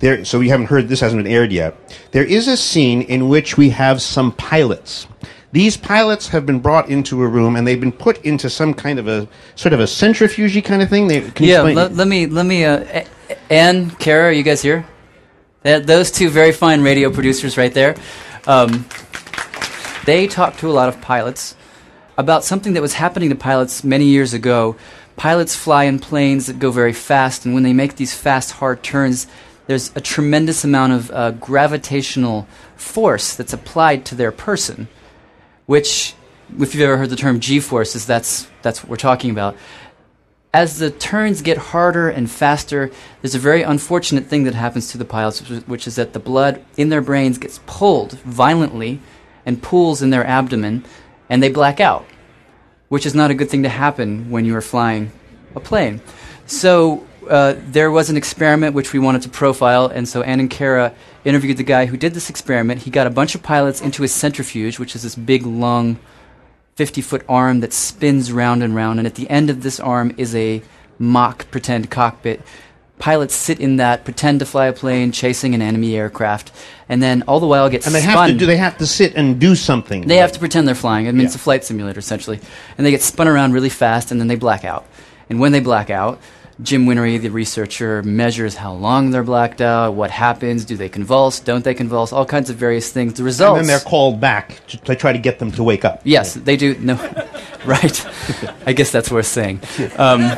There, 0.00 0.24
so 0.24 0.38
we 0.38 0.48
haven't 0.48 0.66
heard 0.66 0.88
this 0.88 1.00
hasn't 1.00 1.22
been 1.22 1.32
aired 1.32 1.50
yet. 1.50 1.76
There 2.12 2.24
is 2.24 2.46
a 2.46 2.56
scene 2.56 3.02
in 3.02 3.28
which 3.28 3.56
we 3.56 3.70
have 3.70 4.02
some 4.02 4.32
pilots. 4.32 5.06
These 5.50 5.78
pilots 5.78 6.28
have 6.28 6.44
been 6.44 6.60
brought 6.60 6.90
into 6.90 7.22
a 7.22 7.26
room 7.26 7.56
and 7.56 7.66
they've 7.66 7.80
been 7.80 7.92
put 7.92 8.22
into 8.24 8.50
some 8.50 8.74
kind 8.74 8.98
of 8.98 9.08
a 9.08 9.26
sort 9.54 9.72
of 9.72 9.80
a 9.80 9.86
centrifuge 9.86 10.62
kind 10.64 10.82
of 10.82 10.90
thing. 10.90 11.08
They, 11.08 11.22
can 11.22 11.46
yeah, 11.46 11.56
explain- 11.56 11.76
let, 11.76 11.94
let 11.94 12.06
me 12.08 12.26
let 12.26 12.44
me. 12.44 12.64
Uh, 12.64 12.80
A- 12.80 13.06
A- 13.30 13.52
Ann, 13.52 13.90
Kara, 13.92 14.28
are 14.28 14.32
you 14.32 14.42
guys 14.42 14.60
here? 14.60 14.86
That, 15.62 15.86
those 15.86 16.10
two 16.10 16.28
very 16.28 16.52
fine 16.52 16.82
radio 16.82 17.10
producers 17.10 17.56
right 17.56 17.72
there. 17.72 17.96
Um, 18.46 18.86
they 20.04 20.26
talked 20.26 20.60
to 20.60 20.68
a 20.68 20.72
lot 20.72 20.88
of 20.88 21.00
pilots 21.00 21.54
about 22.16 22.44
something 22.44 22.74
that 22.74 22.82
was 22.82 22.94
happening 22.94 23.28
to 23.30 23.34
pilots 23.34 23.84
many 23.84 24.06
years 24.06 24.34
ago. 24.34 24.76
Pilots 25.16 25.56
fly 25.56 25.84
in 25.84 25.98
planes 25.98 26.46
that 26.46 26.58
go 26.58 26.70
very 26.70 26.92
fast, 26.92 27.44
and 27.44 27.54
when 27.54 27.62
they 27.62 27.72
make 27.72 27.96
these 27.96 28.14
fast, 28.14 28.52
hard 28.52 28.82
turns, 28.82 29.26
there's 29.66 29.90
a 29.96 30.00
tremendous 30.00 30.62
amount 30.64 30.92
of 30.92 31.10
uh, 31.10 31.30
gravitational 31.32 32.46
force 32.76 33.34
that's 33.34 33.52
applied 33.52 34.04
to 34.06 34.14
their 34.14 34.30
person, 34.32 34.88
which, 35.68 36.14
if 36.58 36.74
you've 36.74 36.82
ever 36.82 36.96
heard 36.96 37.10
the 37.10 37.16
term 37.16 37.38
G-forces, 37.38 38.06
that's 38.06 38.48
that's 38.62 38.82
what 38.82 38.90
we're 38.90 38.96
talking 38.96 39.30
about 39.30 39.54
as 40.54 40.78
the 40.78 40.90
turns 40.90 41.42
get 41.42 41.58
harder 41.58 42.08
and 42.08 42.30
faster, 42.30 42.90
there's 43.20 43.34
a 43.34 43.38
very 43.38 43.62
unfortunate 43.62 44.26
thing 44.26 44.44
that 44.44 44.54
happens 44.54 44.90
to 44.90 44.98
the 44.98 45.04
pilots, 45.04 45.40
which 45.66 45.86
is- 45.86 45.96
that 45.96 46.14
the 46.14 46.18
blood 46.18 46.64
in 46.76 46.88
their 46.88 47.02
brains 47.02 47.38
gets 47.38 47.60
pulled 47.66 48.12
violently 48.20 49.00
and 49.44 49.62
pools 49.62 50.00
in 50.02 50.10
their 50.10 50.26
abdomen, 50.26 50.84
and 51.28 51.42
they 51.42 51.48
black 51.50 51.80
out, 51.80 52.06
which 52.88 53.04
is 53.04 53.14
not 53.14 53.30
a 53.30 53.34
good 53.34 53.50
thing 53.50 53.62
to 53.62 53.68
happen 53.68 54.30
when 54.30 54.44
you 54.44 54.56
are 54.56 54.62
flying 54.62 55.12
a 55.54 55.60
plane. 55.60 56.00
So 56.46 57.04
uh, 57.28 57.56
there 57.68 57.90
was 57.90 58.10
an 58.10 58.16
experiment 58.16 58.74
which 58.74 58.92
we 58.92 58.98
wanted 58.98 59.22
to 59.22 59.28
profile, 59.28 59.86
and 59.86 60.08
so 60.08 60.22
Ann 60.22 60.40
and 60.40 60.50
Kara 60.50 60.94
interviewed 61.24 61.56
the 61.56 61.62
guy 61.62 61.86
who 61.86 61.96
did 61.96 62.14
this 62.14 62.30
experiment. 62.30 62.82
He 62.82 62.90
got 62.90 63.06
a 63.06 63.10
bunch 63.10 63.34
of 63.34 63.42
pilots 63.42 63.80
into 63.80 64.02
his 64.02 64.12
centrifuge, 64.12 64.78
which 64.78 64.96
is 64.96 65.02
this 65.02 65.14
big, 65.14 65.44
long 65.44 65.98
50 66.76 67.00
foot 67.02 67.24
arm 67.28 67.60
that 67.60 67.72
spins 67.72 68.32
round 68.32 68.62
and 68.62 68.74
round, 68.74 68.98
and 68.98 69.06
at 69.06 69.16
the 69.16 69.28
end 69.28 69.50
of 69.50 69.62
this 69.62 69.80
arm 69.80 70.14
is 70.16 70.34
a 70.34 70.62
mock 70.98 71.50
pretend 71.50 71.90
cockpit. 71.90 72.40
Pilots 72.98 73.34
sit 73.34 73.60
in 73.60 73.76
that, 73.76 74.04
pretend 74.04 74.40
to 74.40 74.46
fly 74.46 74.66
a 74.66 74.72
plane, 74.72 75.12
chasing 75.12 75.54
an 75.54 75.62
enemy 75.62 75.96
aircraft, 75.96 76.52
and 76.88 77.02
then 77.02 77.22
all 77.28 77.38
the 77.38 77.46
while 77.46 77.68
get 77.68 77.86
and 77.86 77.94
they 77.94 78.00
spun. 78.00 78.16
have 78.16 78.28
to 78.28 78.38
do 78.38 78.46
they 78.46 78.56
have 78.56 78.78
to 78.78 78.86
sit 78.86 79.14
and 79.14 79.40
do 79.40 79.54
something. 79.54 80.06
They 80.06 80.16
have 80.16 80.32
to 80.32 80.38
pretend 80.38 80.66
they're 80.66 80.74
flying. 80.74 81.06
I 81.06 81.12
mean, 81.12 81.26
it's 81.26 81.34
a 81.34 81.38
flight 81.38 81.64
simulator 81.64 81.98
essentially, 81.98 82.40
and 82.76 82.86
they 82.86 82.90
get 82.90 83.02
spun 83.02 83.28
around 83.28 83.52
really 83.52 83.68
fast, 83.68 84.10
and 84.10 84.20
then 84.20 84.26
they 84.26 84.36
black 84.36 84.64
out. 84.64 84.84
And 85.30 85.38
when 85.38 85.52
they 85.52 85.60
black 85.60 85.90
out, 85.90 86.20
Jim 86.60 86.86
Whinnery, 86.86 87.18
the 87.18 87.28
researcher, 87.28 88.02
measures 88.02 88.56
how 88.56 88.72
long 88.72 89.10
they're 89.10 89.22
blacked 89.22 89.60
out, 89.60 89.94
what 89.94 90.10
happens, 90.10 90.64
do 90.64 90.76
they 90.76 90.88
convulse, 90.88 91.38
don't 91.38 91.62
they 91.64 91.74
convulse, 91.74 92.12
all 92.12 92.26
kinds 92.26 92.50
of 92.50 92.56
various 92.56 92.90
things. 92.90 93.14
The 93.14 93.22
results. 93.22 93.60
and 93.60 93.68
then 93.68 93.76
they're 93.76 93.88
called 93.88 94.20
back 94.20 94.66
to, 94.66 94.76
to 94.78 94.96
try 94.96 95.12
to 95.12 95.18
get 95.18 95.38
them 95.38 95.52
to 95.52 95.62
wake 95.62 95.84
up. 95.84 96.00
Yes, 96.02 96.34
they 96.34 96.56
do. 96.56 96.74
No, 96.78 96.94
right. 97.64 98.06
I 98.66 98.72
guess 98.72 98.90
that's 98.90 99.10
worth 99.10 99.26
saying. 99.26 99.60
Um, 99.96 100.36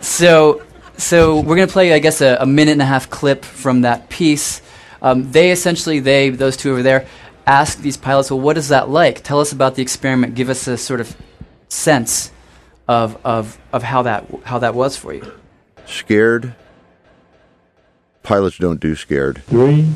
so, 0.00 0.62
so 0.96 1.40
we're 1.40 1.56
going 1.56 1.66
to 1.68 1.72
play, 1.72 1.92
I 1.92 1.98
guess, 1.98 2.20
a, 2.20 2.36
a 2.40 2.46
minute 2.46 2.72
and 2.72 2.82
a 2.82 2.86
half 2.86 3.10
clip 3.10 3.44
from 3.44 3.80
that 3.80 4.10
piece. 4.10 4.62
Um, 5.02 5.32
they 5.32 5.50
essentially, 5.50 5.98
they, 5.98 6.30
those 6.30 6.56
two 6.56 6.70
over 6.70 6.84
there, 6.84 7.06
ask 7.46 7.78
these 7.78 7.96
pilots, 7.96 8.30
"Well, 8.30 8.40
what 8.40 8.56
is 8.56 8.68
that 8.68 8.88
like? 8.88 9.24
Tell 9.24 9.40
us 9.40 9.50
about 9.50 9.74
the 9.74 9.82
experiment. 9.82 10.36
Give 10.36 10.50
us 10.50 10.68
a 10.68 10.76
sort 10.76 11.00
of 11.00 11.16
sense 11.68 12.30
of 12.90 13.16
of 13.24 13.56
of 13.72 13.84
how 13.84 14.02
that 14.02 14.26
how 14.44 14.58
that 14.58 14.74
was 14.74 14.96
for 14.96 15.14
you." 15.14 15.32
Scared? 15.86 16.54
Pilots 18.22 18.58
don't 18.58 18.80
do 18.80 18.94
scared. 18.96 19.42
Three, 19.44 19.86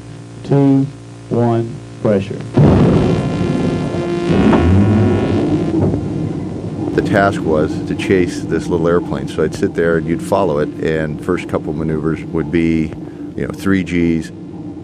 two, 0.45 0.85
one, 1.29 1.75
pressure. 2.01 2.39
The 6.95 7.03
task 7.03 7.41
was 7.43 7.85
to 7.89 7.95
chase 7.97 8.43
this 8.43 8.69
little 8.69 8.87
airplane. 8.87 9.27
So 9.27 9.43
I'd 9.43 9.55
sit 9.55 9.75
there 9.75 9.97
and 9.99 10.07
you'd 10.07 10.23
follow 10.23 10.59
it, 10.59 10.69
and 10.83 11.23
first 11.25 11.49
couple 11.49 11.73
maneuvers 11.73 12.23
would 12.27 12.53
be, 12.53 12.93
you 13.37 13.47
know, 13.47 13.53
three 13.53 13.83
Gs. 13.83 14.31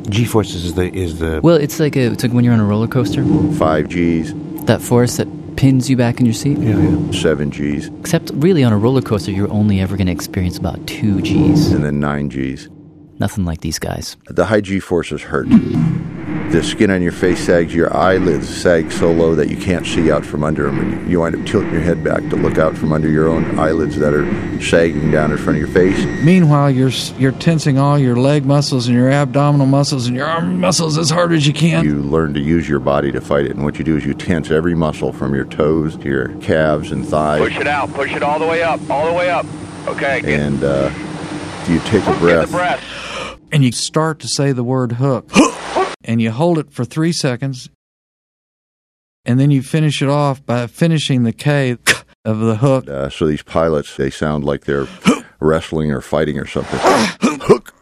G 0.08 0.24
forces 0.24 0.64
is 0.64 0.74
the 0.74 0.92
is 0.92 1.20
the 1.20 1.40
Well, 1.42 1.56
it's 1.56 1.78
like 1.78 1.94
a, 1.96 2.10
it's 2.12 2.24
like 2.24 2.32
when 2.32 2.42
you're 2.42 2.54
on 2.54 2.60
a 2.60 2.64
roller 2.64 2.88
coaster. 2.88 3.24
Five 3.54 3.88
Gs. 3.88 4.34
That 4.66 4.82
force 4.82 5.16
that 5.18 5.28
pins 5.60 5.90
you 5.90 5.96
back 5.96 6.18
in 6.18 6.24
your 6.24 6.32
seat. 6.32 6.56
Yeah, 6.56 6.78
yeah. 6.78 7.12
Seven 7.12 7.50
Gs. 7.50 7.88
Except, 8.00 8.30
really, 8.36 8.64
on 8.64 8.72
a 8.72 8.78
roller 8.78 9.02
coaster, 9.02 9.30
you're 9.30 9.52
only 9.52 9.78
ever 9.80 9.94
going 9.94 10.06
to 10.06 10.12
experience 10.12 10.56
about 10.56 10.86
two 10.86 11.20
G's. 11.20 11.70
And 11.72 11.84
then 11.84 12.00
nine 12.00 12.28
Gs. 12.30 12.70
Nothing 13.18 13.44
like 13.44 13.60
these 13.60 13.78
guys. 13.78 14.16
The 14.24 14.46
high 14.46 14.62
G 14.62 14.80
forces 14.80 15.20
hurt. 15.20 15.48
The 16.50 16.64
skin 16.64 16.90
on 16.90 17.00
your 17.00 17.12
face 17.12 17.46
sags, 17.46 17.72
your 17.72 17.96
eyelids 17.96 18.48
sag 18.48 18.90
so 18.90 19.12
low 19.12 19.36
that 19.36 19.50
you 19.50 19.56
can't 19.56 19.86
see 19.86 20.10
out 20.10 20.26
from 20.26 20.42
under 20.42 20.64
them, 20.64 20.80
and 20.80 21.08
you 21.08 21.20
wind 21.20 21.36
up 21.36 21.46
tilting 21.46 21.72
your 21.72 21.80
head 21.80 22.02
back 22.02 22.20
to 22.28 22.34
look 22.34 22.58
out 22.58 22.76
from 22.76 22.92
under 22.92 23.08
your 23.08 23.28
own 23.28 23.56
eyelids 23.56 23.96
that 23.98 24.12
are 24.12 24.60
sagging 24.60 25.12
down 25.12 25.30
in 25.30 25.38
front 25.38 25.60
of 25.60 25.60
your 25.60 25.68
face. 25.68 26.04
Meanwhile, 26.24 26.72
you're 26.72 26.90
you're 27.18 27.30
tensing 27.30 27.78
all 27.78 28.00
your 28.00 28.16
leg 28.16 28.44
muscles 28.44 28.88
and 28.88 28.96
your 28.96 29.08
abdominal 29.08 29.66
muscles 29.66 30.08
and 30.08 30.16
your 30.16 30.26
arm 30.26 30.58
muscles 30.58 30.98
as 30.98 31.08
hard 31.08 31.32
as 31.32 31.46
you 31.46 31.52
can. 31.52 31.84
You 31.84 32.02
learn 32.02 32.34
to 32.34 32.40
use 32.40 32.68
your 32.68 32.80
body 32.80 33.12
to 33.12 33.20
fight 33.20 33.46
it, 33.46 33.52
and 33.52 33.62
what 33.62 33.78
you 33.78 33.84
do 33.84 33.96
is 33.96 34.04
you 34.04 34.14
tense 34.14 34.50
every 34.50 34.74
muscle 34.74 35.12
from 35.12 35.34
your 35.36 35.44
toes 35.44 35.96
to 35.98 36.08
your 36.08 36.28
calves 36.40 36.90
and 36.90 37.06
thighs, 37.06 37.42
Push 37.42 37.58
it 37.58 37.68
out. 37.68 37.92
Push 37.94 38.12
it 38.12 38.24
all 38.24 38.40
the 38.40 38.46
way 38.46 38.64
up. 38.64 38.80
All 38.90 39.06
the 39.06 39.14
way 39.14 39.30
up. 39.30 39.46
Okay. 39.86 40.20
Get, 40.20 40.40
and 40.40 40.64
uh, 40.64 40.90
you 41.68 41.78
take 41.80 42.02
a 42.02 42.06
get 42.06 42.18
breath. 42.18 42.46
the 42.48 42.56
breath. 42.56 43.38
and 43.52 43.62
you 43.64 43.70
start 43.70 44.18
to 44.18 44.26
say 44.26 44.50
the 44.50 44.64
word 44.64 44.92
hook. 44.92 45.30
and 46.10 46.20
you 46.20 46.32
hold 46.32 46.58
it 46.58 46.72
for 46.72 46.84
three 46.84 47.12
seconds. 47.12 47.70
And 49.24 49.38
then 49.38 49.52
you 49.52 49.62
finish 49.62 50.02
it 50.02 50.08
off 50.08 50.44
by 50.44 50.66
finishing 50.66 51.22
the 51.22 51.32
K 51.32 51.76
of 52.24 52.40
the 52.40 52.56
hook. 52.56 52.88
Uh, 52.88 53.08
so 53.08 53.28
these 53.28 53.44
pilots, 53.44 53.96
they 53.96 54.10
sound 54.10 54.42
like 54.44 54.64
they're 54.64 54.88
wrestling 55.38 55.92
or 55.92 56.00
fighting 56.00 56.36
or 56.36 56.48
something. 56.48 56.80
Hook. 57.22 57.72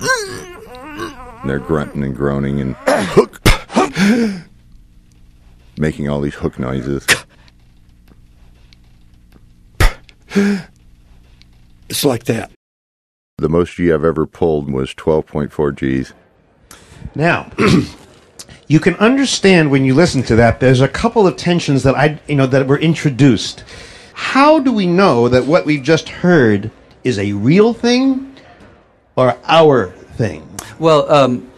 And 0.00 1.48
they're 1.48 1.60
grunting 1.60 2.02
and 2.02 2.16
groaning 2.16 2.60
and 2.60 2.74
hook, 2.84 3.40
making 5.78 6.08
all 6.08 6.20
these 6.20 6.34
hook 6.34 6.58
noises. 6.58 7.06
It's 11.88 12.04
like 12.04 12.24
that. 12.24 12.50
The 13.38 13.48
most 13.48 13.74
G 13.74 13.92
I've 13.92 14.04
ever 14.04 14.26
pulled 14.26 14.72
was 14.72 14.94
12.4 14.94 15.74
Gs. 15.74 16.12
Now, 17.16 17.50
you 18.68 18.78
can 18.78 18.94
understand 18.94 19.72
when 19.72 19.84
you 19.84 19.92
listen 19.92 20.22
to 20.24 20.36
that. 20.36 20.60
There's 20.60 20.80
a 20.80 20.86
couple 20.86 21.26
of 21.26 21.36
tensions 21.36 21.82
that 21.82 21.96
I, 21.96 22.20
you 22.28 22.36
know, 22.36 22.46
that 22.46 22.68
were 22.68 22.78
introduced. 22.78 23.64
How 24.12 24.60
do 24.60 24.72
we 24.72 24.86
know 24.86 25.28
that 25.28 25.46
what 25.46 25.66
we've 25.66 25.82
just 25.82 26.08
heard 26.08 26.70
is 27.02 27.18
a 27.18 27.32
real 27.32 27.74
thing 27.74 28.36
or 29.16 29.36
our 29.42 29.88
thing? 29.90 30.48
Well, 30.78 31.12
um, 31.12 31.50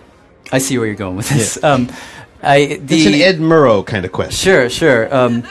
I 0.53 0.59
see 0.59 0.79
where 0.79 0.87
you're 0.87 0.97
going 0.97 1.17
with 1.17 1.29
this. 1.29 1.63
Um, 1.63 1.91
I, 2.43 2.81
the, 2.83 2.97
It's 2.97 3.07
an 3.07 3.15
Ed 3.21 3.37
Murrow 3.37 3.85
kind 3.87 4.07
of 4.07 4.13
question. 4.13 4.33
Sure, 4.33 4.71
sure. 4.71 5.15
Um, 5.15 5.43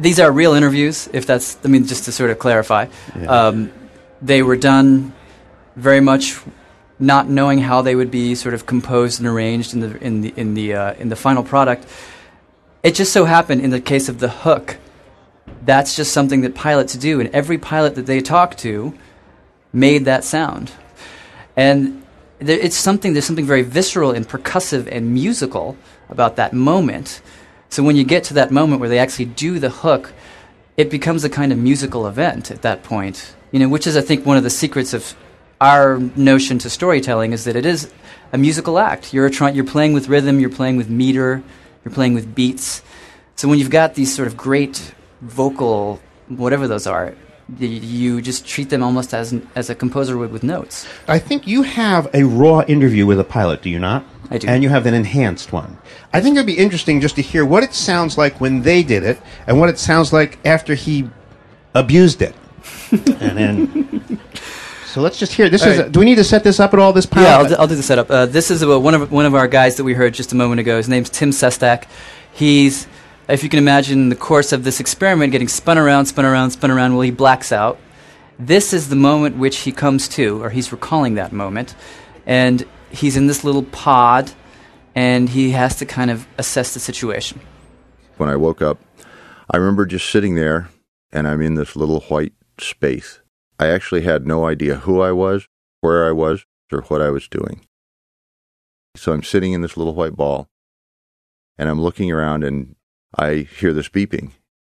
these 0.00 0.18
are 0.18 0.32
real 0.32 0.54
interviews. 0.54 1.08
If 1.12 1.26
that's, 1.26 1.58
I 1.64 1.68
mean, 1.68 1.86
just 1.86 2.06
to 2.06 2.12
sort 2.12 2.32
of 2.32 2.40
clarify, 2.40 2.88
Yeah. 3.16 3.70
They 4.24 4.42
were 4.42 4.56
done 4.56 5.12
very 5.76 6.00
much 6.00 6.40
not 6.98 7.28
knowing 7.28 7.58
how 7.58 7.82
they 7.82 7.94
would 7.94 8.10
be 8.10 8.34
sort 8.34 8.54
of 8.54 8.66
composed 8.66 9.20
and 9.20 9.28
arranged 9.28 9.74
in 9.74 9.80
the 9.80 9.98
in 9.98 10.20
the 10.22 10.32
in 10.36 10.54
the 10.54 10.74
uh, 10.74 10.94
in 10.94 11.08
the 11.10 11.16
final 11.16 11.42
product. 11.42 11.86
It 12.82 12.94
just 12.94 13.12
so 13.12 13.24
happened 13.24 13.60
in 13.60 13.70
the 13.70 13.80
case 13.80 14.08
of 14.08 14.18
the 14.18 14.28
hook, 14.28 14.78
that's 15.64 15.96
just 15.96 16.12
something 16.12 16.42
that 16.42 16.54
pilots 16.54 16.94
do, 16.94 17.20
and 17.20 17.28
every 17.30 17.58
pilot 17.58 17.94
that 17.96 18.06
they 18.06 18.20
talked 18.20 18.58
to 18.60 18.94
made 19.72 20.04
that 20.04 20.24
sound, 20.24 20.72
and 21.56 22.02
there, 22.38 22.58
it's 22.58 22.76
something. 22.76 23.12
There's 23.12 23.26
something 23.26 23.46
very 23.46 23.62
visceral 23.62 24.10
and 24.10 24.26
percussive 24.26 24.88
and 24.90 25.12
musical 25.12 25.76
about 26.08 26.36
that 26.36 26.52
moment. 26.52 27.20
So 27.68 27.82
when 27.82 27.96
you 27.96 28.04
get 28.04 28.24
to 28.24 28.34
that 28.34 28.50
moment 28.50 28.80
where 28.80 28.88
they 28.88 29.00
actually 29.00 29.24
do 29.24 29.58
the 29.58 29.70
hook, 29.70 30.12
it 30.76 30.90
becomes 30.90 31.24
a 31.24 31.30
kind 31.30 31.50
of 31.52 31.58
musical 31.58 32.06
event 32.06 32.50
at 32.50 32.62
that 32.62 32.84
point. 32.84 33.34
You 33.54 33.60
know, 33.60 33.68
which 33.68 33.86
is 33.86 33.96
I 33.96 34.00
think 34.00 34.26
one 34.26 34.36
of 34.36 34.42
the 34.42 34.50
secrets 34.50 34.94
of 34.94 35.14
our 35.60 36.00
notion 36.16 36.58
to 36.58 36.68
storytelling 36.68 37.32
is 37.32 37.44
that 37.44 37.54
it 37.54 37.64
is 37.64 37.88
a 38.32 38.36
musical 38.36 38.80
act. 38.80 39.14
You're 39.14 39.30
try- 39.30 39.52
you're 39.52 39.62
playing 39.62 39.92
with 39.92 40.08
rhythm, 40.08 40.40
you're 40.40 40.50
playing 40.50 40.76
with 40.76 40.90
meter, 40.90 41.40
you're 41.84 41.94
playing 41.94 42.14
with 42.14 42.34
beats. 42.34 42.82
So 43.36 43.46
when 43.46 43.60
you've 43.60 43.70
got 43.70 43.94
these 43.94 44.12
sort 44.12 44.26
of 44.26 44.36
great 44.36 44.92
vocal 45.20 46.00
whatever 46.26 46.66
those 46.66 46.88
are, 46.88 47.14
you 47.60 48.20
just 48.20 48.44
treat 48.44 48.70
them 48.70 48.82
almost 48.82 49.14
as 49.14 49.30
an, 49.30 49.48
as 49.54 49.70
a 49.70 49.76
composer 49.76 50.18
would 50.18 50.32
with 50.32 50.42
notes. 50.42 50.84
I 51.06 51.20
think 51.20 51.46
you 51.46 51.62
have 51.62 52.08
a 52.12 52.24
raw 52.24 52.62
interview 52.62 53.06
with 53.06 53.20
a 53.20 53.24
pilot, 53.24 53.62
do 53.62 53.70
you 53.70 53.78
not? 53.78 54.04
I 54.30 54.38
do. 54.38 54.48
And 54.48 54.64
you 54.64 54.68
have 54.70 54.84
an 54.84 54.94
enhanced 54.94 55.52
one. 55.52 55.78
I 56.12 56.20
think 56.20 56.34
it'd 56.34 56.44
be 56.44 56.58
interesting 56.58 57.00
just 57.00 57.14
to 57.14 57.22
hear 57.22 57.44
what 57.44 57.62
it 57.62 57.72
sounds 57.72 58.18
like 58.18 58.40
when 58.40 58.62
they 58.62 58.82
did 58.82 59.04
it 59.04 59.20
and 59.46 59.60
what 59.60 59.68
it 59.68 59.78
sounds 59.78 60.12
like 60.12 60.44
after 60.44 60.74
he 60.74 61.08
abused 61.72 62.20
it. 62.20 62.34
and 63.20 63.38
then. 63.38 64.20
So 64.86 65.00
let's 65.00 65.18
just 65.18 65.32
hear. 65.32 65.48
This 65.48 65.62
All 65.62 65.68
is. 65.70 65.78
right. 65.78 65.86
A, 65.88 65.90
do 65.90 65.98
we 65.98 66.04
need 66.04 66.16
to 66.16 66.24
set 66.24 66.44
this 66.44 66.60
up 66.60 66.72
at 66.72 66.78
all? 66.78 66.92
This 66.92 67.06
pilot. 67.06 67.26
Yeah, 67.26 67.36
I'll, 67.38 67.48
do- 67.48 67.54
I'll 67.56 67.66
do 67.66 67.74
the 67.74 67.82
setup. 67.82 68.10
Uh, 68.10 68.26
this 68.26 68.50
is 68.50 68.62
about 68.62 68.82
one 68.82 68.94
of 68.94 69.10
one 69.10 69.26
of 69.26 69.34
our 69.34 69.48
guys 69.48 69.76
that 69.76 69.84
we 69.84 69.94
heard 69.94 70.14
just 70.14 70.32
a 70.32 70.36
moment 70.36 70.60
ago. 70.60 70.76
His 70.76 70.88
name's 70.88 71.10
Tim 71.10 71.30
Sestak. 71.30 71.86
He's, 72.32 72.86
if 73.28 73.42
you 73.42 73.48
can 73.48 73.58
imagine, 73.58 74.08
the 74.08 74.16
course 74.16 74.52
of 74.52 74.64
this 74.64 74.80
experiment, 74.80 75.32
getting 75.32 75.48
spun 75.48 75.78
around, 75.78 76.06
spun 76.06 76.24
around, 76.24 76.50
spun 76.52 76.70
around. 76.70 76.92
Well, 76.92 77.02
he 77.02 77.10
blacks 77.10 77.52
out. 77.52 77.78
This 78.38 78.72
is 78.72 78.88
the 78.88 78.96
moment 78.96 79.36
which 79.36 79.58
he 79.58 79.72
comes 79.72 80.08
to, 80.10 80.42
or 80.42 80.50
he's 80.50 80.72
recalling 80.72 81.14
that 81.14 81.32
moment, 81.32 81.74
and 82.26 82.64
he's 82.90 83.16
in 83.16 83.26
this 83.26 83.44
little 83.44 83.62
pod, 83.62 84.32
and 84.94 85.28
he 85.28 85.50
has 85.50 85.76
to 85.76 85.86
kind 85.86 86.10
of 86.10 86.26
assess 86.38 86.74
the 86.74 86.80
situation. 86.80 87.40
When 88.16 88.28
I 88.28 88.36
woke 88.36 88.62
up, 88.62 88.78
I 89.50 89.56
remember 89.56 89.86
just 89.86 90.08
sitting 90.08 90.36
there 90.36 90.68
and 91.12 91.28
I'm 91.28 91.42
in 91.42 91.54
this 91.54 91.76
little 91.76 92.00
white 92.02 92.32
space. 92.58 93.20
I 93.58 93.68
actually 93.68 94.02
had 94.02 94.26
no 94.26 94.46
idea 94.46 94.76
who 94.76 95.00
I 95.00 95.12
was, 95.12 95.46
where 95.80 96.06
I 96.06 96.12
was, 96.12 96.44
or 96.72 96.82
what 96.82 97.00
I 97.00 97.10
was 97.10 97.28
doing. 97.28 97.66
So 98.96 99.12
I'm 99.12 99.22
sitting 99.22 99.52
in 99.52 99.60
this 99.60 99.76
little 99.76 99.94
white 99.94 100.16
ball 100.16 100.48
and 101.58 101.68
I'm 101.68 101.80
looking 101.80 102.10
around 102.10 102.44
and 102.44 102.76
I 103.16 103.48
hear 103.58 103.72
this 103.72 103.88
beeping. 103.88 104.32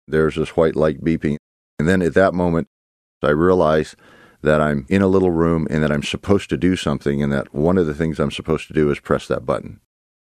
There's 0.06 0.36
this 0.36 0.56
white 0.56 0.76
light 0.76 1.02
beeping. 1.02 1.36
And 1.78 1.88
then 1.88 2.02
at 2.02 2.14
that 2.14 2.34
moment, 2.34 2.68
I 3.22 3.30
realize 3.30 3.96
that 4.42 4.60
I'm 4.60 4.86
in 4.88 5.02
a 5.02 5.08
little 5.08 5.30
room 5.30 5.66
and 5.70 5.82
that 5.82 5.90
I'm 5.90 6.02
supposed 6.02 6.48
to 6.50 6.56
do 6.56 6.76
something 6.76 7.22
and 7.22 7.32
that 7.32 7.52
one 7.52 7.78
of 7.78 7.86
the 7.86 7.94
things 7.94 8.18
I'm 8.18 8.30
supposed 8.30 8.68
to 8.68 8.74
do 8.74 8.90
is 8.90 9.00
press 9.00 9.26
that 9.28 9.44
button. 9.44 9.80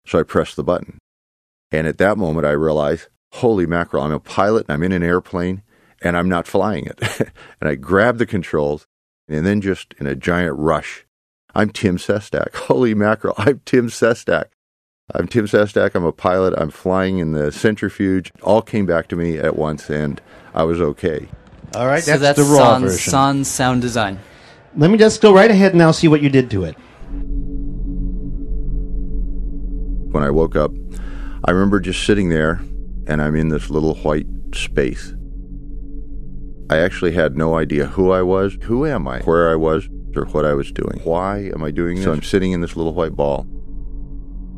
So 0.07 0.19
I 0.19 0.25
press 0.25 0.55
the 0.55 0.65
button. 0.65 0.99
And 1.71 1.87
at 1.87 1.99
that 1.99 2.19
moment, 2.19 2.47
I 2.47 2.51
realize, 2.51 3.09
holy 3.35 3.67
mackerel, 3.67 4.03
I'm 4.03 4.13
a 4.13 4.21
pilot 4.21 4.67
and 4.69 4.75
I'm 4.75 4.83
in 4.83 4.93
an 4.93 5.03
airplane 5.03 5.63
and 6.03 6.17
I'm 6.17 6.29
not 6.29 6.47
flying 6.47 6.87
it. 6.87 7.01
and 7.61 7.69
I 7.69 7.75
grab 7.75 8.19
the 8.19 8.27
controls 8.27 8.87
and 9.29 9.47
then 9.47 9.61
just 9.61 9.95
in 9.99 10.07
a 10.07 10.15
giant 10.15 10.59
rush, 10.59 11.07
I'm 11.55 11.71
Tim 11.71 11.97
Sestak. 11.97 12.55
Holy 12.67 12.95
mackerel, 12.95 13.35
I'm 13.39 13.61
Tim 13.65 13.89
Sestak. 13.89 14.47
I'm 15.15 15.27
Tim 15.27 15.47
Sestak. 15.47 15.95
I'm 15.95 16.05
a 16.05 16.13
pilot. 16.13 16.55
I'm 16.57 16.71
flying 16.71 17.19
in 17.19 17.33
the 17.33 17.53
centrifuge. 17.53 18.33
All 18.43 18.63
came 18.63 18.87
back 18.87 19.09
to 19.09 19.17
me 19.17 19.37
at 19.37 19.57
once 19.57 19.91
and 19.91 20.21
I 20.55 20.63
was 20.65 20.81
okay. 20.81 21.29
All 21.75 21.87
right, 21.87 22.03
so 22.03 22.13
that's 22.13 22.23
that's 22.23 22.39
the 22.39 22.55
raw 22.55 22.75
Sans, 22.75 22.83
version. 22.83 23.11
Sans 23.11 23.49
sound 23.49 23.83
design. 23.83 24.19
Let 24.77 24.91
me 24.91 24.99
just 24.99 25.21
go 25.21 25.35
right 25.35 25.51
ahead 25.51 25.73
and 25.73 25.79
now 25.79 25.91
see 25.91 26.09
what 26.09 26.23
you 26.23 26.29
did 26.29 26.51
to 26.51 26.65
it. 26.65 26.77
When 30.13 30.23
I 30.23 30.31
woke 30.31 30.57
up, 30.57 30.73
I 31.45 31.51
remember 31.51 31.81
just 31.81 32.05
sitting 32.07 32.29
there 32.29 32.63
and 33.07 33.21
I'm 33.21 33.35
in 33.35 33.49
this 33.49 33.71
little 33.71 33.95
white 33.97 34.27
space. 34.55 35.15
I 36.73 36.79
actually 36.79 37.13
had 37.13 37.37
no 37.37 37.55
idea 37.59 37.85
who 37.85 38.13
I 38.13 38.23
was, 38.23 38.57
who 38.63 38.87
am 38.87 39.07
I, 39.07 39.21
where 39.21 39.51
I 39.51 39.57
was, 39.57 39.91
or 40.17 40.25
what 40.25 40.47
I 40.47 40.55
was 40.55 40.73
doing. 40.73 41.01
Why 41.05 41.51
am 41.55 41.63
I 41.63 41.71
doing 41.71 41.97
this? 41.97 42.05
So 42.07 42.13
I'm 42.13 42.23
sitting 42.23 42.53
in 42.53 42.63
this 42.63 42.77
little 42.77 42.95
white 42.95 43.15
ball 43.15 43.47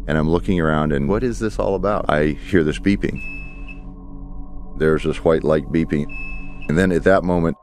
and 0.07 0.17
I'm 0.17 0.31
looking 0.31 0.61
around 0.61 0.93
and 0.93 1.09
what 1.09 1.25
is 1.25 1.41
this 1.41 1.59
all 1.59 1.75
about? 1.75 2.09
I 2.09 2.27
hear 2.29 2.63
this 2.63 2.79
beeping. 2.79 3.19
There's 4.79 5.03
this 5.03 5.25
white 5.25 5.43
light 5.43 5.65
beeping. 5.73 6.05
And 6.69 6.79
then 6.79 6.93
at 6.93 7.03
that 7.03 7.25
moment, 7.25 7.57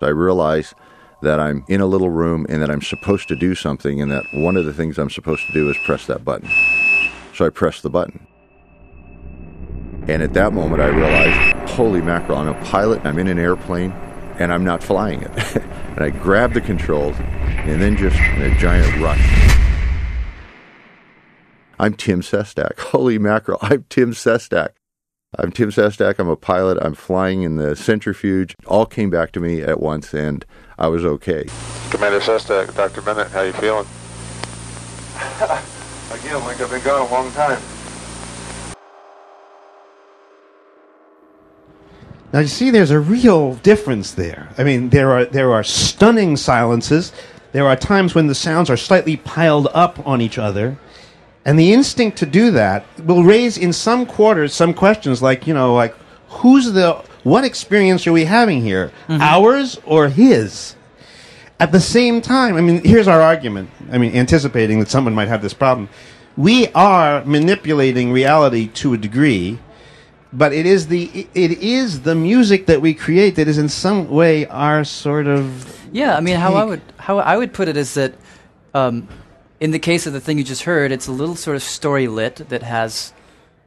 I 0.00 0.10
realize 0.10 0.74
that 1.22 1.40
I'm 1.40 1.64
in 1.66 1.80
a 1.80 1.86
little 1.86 2.10
room 2.10 2.46
and 2.48 2.62
that 2.62 2.70
I'm 2.70 2.82
supposed 2.82 3.26
to 3.28 3.36
do 3.36 3.56
something, 3.56 4.00
and 4.00 4.12
that 4.12 4.22
one 4.32 4.56
of 4.56 4.64
the 4.64 4.72
things 4.72 4.96
I'm 4.96 5.10
supposed 5.10 5.44
to 5.48 5.52
do 5.52 5.68
is 5.68 5.76
press 5.84 6.06
that 6.06 6.24
button. 6.24 6.48
So 7.34 7.46
I 7.46 7.48
press 7.48 7.80
the 7.80 7.90
button. 7.90 8.27
And 10.08 10.22
at 10.22 10.32
that 10.32 10.54
moment, 10.54 10.80
I 10.80 10.86
realized, 10.86 11.70
holy 11.72 12.00
mackerel, 12.00 12.38
I'm 12.38 12.48
a 12.48 12.54
pilot, 12.64 13.04
I'm 13.04 13.18
in 13.18 13.28
an 13.28 13.38
airplane, 13.38 13.92
and 14.38 14.50
I'm 14.50 14.64
not 14.64 14.82
flying 14.82 15.20
it. 15.20 15.56
and 15.56 16.00
I 16.00 16.08
grabbed 16.08 16.54
the 16.54 16.62
controls, 16.62 17.14
and 17.18 17.82
then 17.82 17.94
just 17.94 18.16
in 18.16 18.40
a 18.40 18.58
giant 18.58 18.98
rush, 19.02 19.20
I'm 21.78 21.92
Tim 21.92 22.22
Sestak. 22.22 22.78
Holy 22.78 23.18
mackerel, 23.18 23.58
I'm 23.60 23.84
Tim 23.90 24.12
Sestak. 24.12 24.70
I'm 25.38 25.52
Tim 25.52 25.68
Sestak. 25.68 26.18
I'm 26.18 26.30
a 26.30 26.36
pilot. 26.36 26.78
I'm 26.80 26.94
flying 26.94 27.42
in 27.42 27.56
the 27.56 27.76
centrifuge. 27.76 28.56
All 28.66 28.86
came 28.86 29.10
back 29.10 29.30
to 29.32 29.40
me 29.40 29.60
at 29.60 29.78
once, 29.78 30.14
and 30.14 30.42
I 30.78 30.88
was 30.88 31.04
okay. 31.04 31.44
Commander 31.90 32.20
Sestak, 32.20 32.74
Dr. 32.74 33.02
Bennett, 33.02 33.28
how 33.28 33.42
you 33.42 33.52
feeling? 33.52 33.84
Again, 36.10 36.40
like 36.46 36.58
I've 36.62 36.70
been 36.70 36.82
gone 36.82 37.06
a 37.06 37.12
long 37.12 37.30
time. 37.32 37.60
Now 42.38 42.42
you 42.42 42.48
see, 42.48 42.70
there's 42.70 42.92
a 42.92 43.00
real 43.00 43.56
difference 43.56 44.12
there. 44.12 44.48
I 44.56 44.62
mean, 44.62 44.90
there 44.90 45.10
are 45.10 45.24
there 45.24 45.52
are 45.52 45.64
stunning 45.64 46.36
silences. 46.36 47.12
There 47.50 47.66
are 47.66 47.74
times 47.74 48.14
when 48.14 48.28
the 48.28 48.34
sounds 48.36 48.70
are 48.70 48.76
slightly 48.76 49.16
piled 49.16 49.66
up 49.74 50.06
on 50.06 50.20
each 50.20 50.38
other, 50.38 50.78
and 51.44 51.58
the 51.58 51.72
instinct 51.72 52.16
to 52.18 52.26
do 52.26 52.52
that 52.52 52.86
will 53.04 53.24
raise 53.24 53.58
in 53.58 53.72
some 53.72 54.06
quarters 54.06 54.54
some 54.54 54.72
questions 54.72 55.20
like, 55.20 55.48
you 55.48 55.52
know, 55.52 55.74
like 55.74 55.96
who's 56.28 56.70
the 56.74 57.02
what 57.24 57.42
experience 57.42 58.06
are 58.06 58.12
we 58.12 58.26
having 58.26 58.62
here, 58.62 58.92
mm-hmm. 59.08 59.20
ours 59.20 59.80
or 59.84 60.08
his? 60.08 60.76
At 61.58 61.72
the 61.72 61.80
same 61.80 62.20
time, 62.20 62.54
I 62.54 62.60
mean, 62.60 62.84
here's 62.84 63.08
our 63.08 63.20
argument. 63.20 63.68
I 63.90 63.98
mean, 63.98 64.14
anticipating 64.14 64.78
that 64.78 64.90
someone 64.90 65.12
might 65.12 65.26
have 65.26 65.42
this 65.42 65.54
problem. 65.54 65.88
We 66.36 66.68
are 66.68 67.24
manipulating 67.24 68.12
reality 68.12 68.68
to 68.74 68.94
a 68.94 68.96
degree, 68.96 69.58
but 70.32 70.52
it 70.52 70.66
is 70.66 70.88
the 70.88 71.26
it 71.34 71.52
is 71.58 72.02
the 72.02 72.14
music 72.14 72.66
that 72.66 72.80
we 72.80 72.94
create 72.94 73.36
that 73.36 73.48
is 73.48 73.58
in 73.58 73.68
some 73.68 74.10
way 74.10 74.46
our 74.46 74.84
sort 74.84 75.26
of 75.26 75.78
Yeah, 75.92 76.16
I 76.16 76.20
mean, 76.20 76.36
how 76.36 76.54
I 76.54 76.64
would 76.64 76.82
how 76.98 77.18
I 77.18 77.36
would 77.36 77.52
put 77.52 77.68
it 77.68 77.76
is 77.76 77.94
that, 77.94 78.14
um, 78.74 79.08
in 79.60 79.70
the 79.70 79.78
case 79.78 80.06
of 80.06 80.12
the 80.12 80.20
thing 80.20 80.38
you 80.38 80.44
just 80.44 80.62
heard, 80.62 80.92
it's 80.92 81.06
a 81.06 81.12
little 81.12 81.36
sort 81.36 81.56
of 81.56 81.62
story 81.62 82.08
lit 82.08 82.36
that 82.48 82.62
has, 82.62 83.12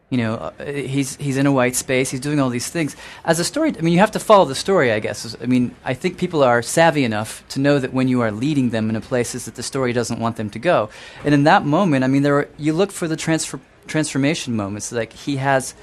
you 0.09 0.17
know, 0.17 0.35
uh, 0.35 0.65
he's 0.65 1.15
he's 1.17 1.37
in 1.37 1.47
a 1.47 1.51
white 1.51 1.75
space, 1.75 2.11
he's 2.11 2.19
doing 2.19 2.39
all 2.39 2.49
these 2.49 2.69
things. 2.69 2.95
As 3.25 3.39
a 3.39 3.43
story, 3.43 3.73
I 3.77 3.81
mean, 3.81 3.93
you 3.93 3.99
have 3.99 4.11
to 4.11 4.19
follow 4.19 4.45
the 4.45 4.55
story, 4.55 4.91
I 4.91 4.99
guess. 4.99 5.35
I 5.41 5.47
mean, 5.47 5.75
I 5.83 5.93
think 5.95 6.17
people 6.17 6.43
are 6.43 6.61
savvy 6.61 7.03
enough 7.03 7.43
to 7.49 7.59
know 7.59 7.79
that 7.79 7.91
when 7.91 8.07
you 8.07 8.21
are 8.21 8.31
leading 8.31 8.69
them 8.69 8.89
into 8.89 9.01
places 9.01 9.45
that 9.45 9.55
the 9.55 9.63
story 9.63 9.93
doesn't 9.93 10.19
want 10.19 10.35
them 10.35 10.49
to 10.51 10.59
go, 10.59 10.89
and 11.25 11.33
in 11.33 11.43
that 11.45 11.65
moment, 11.65 12.03
I 12.03 12.07
mean, 12.07 12.21
there 12.21 12.35
are, 12.35 12.49
you 12.57 12.73
look 12.73 12.91
for 12.91 13.07
the 13.07 13.17
transfer 13.17 13.59
transformation 13.87 14.55
moments. 14.55 14.91
Like 14.91 15.11
he 15.13 15.37
has 15.37 15.73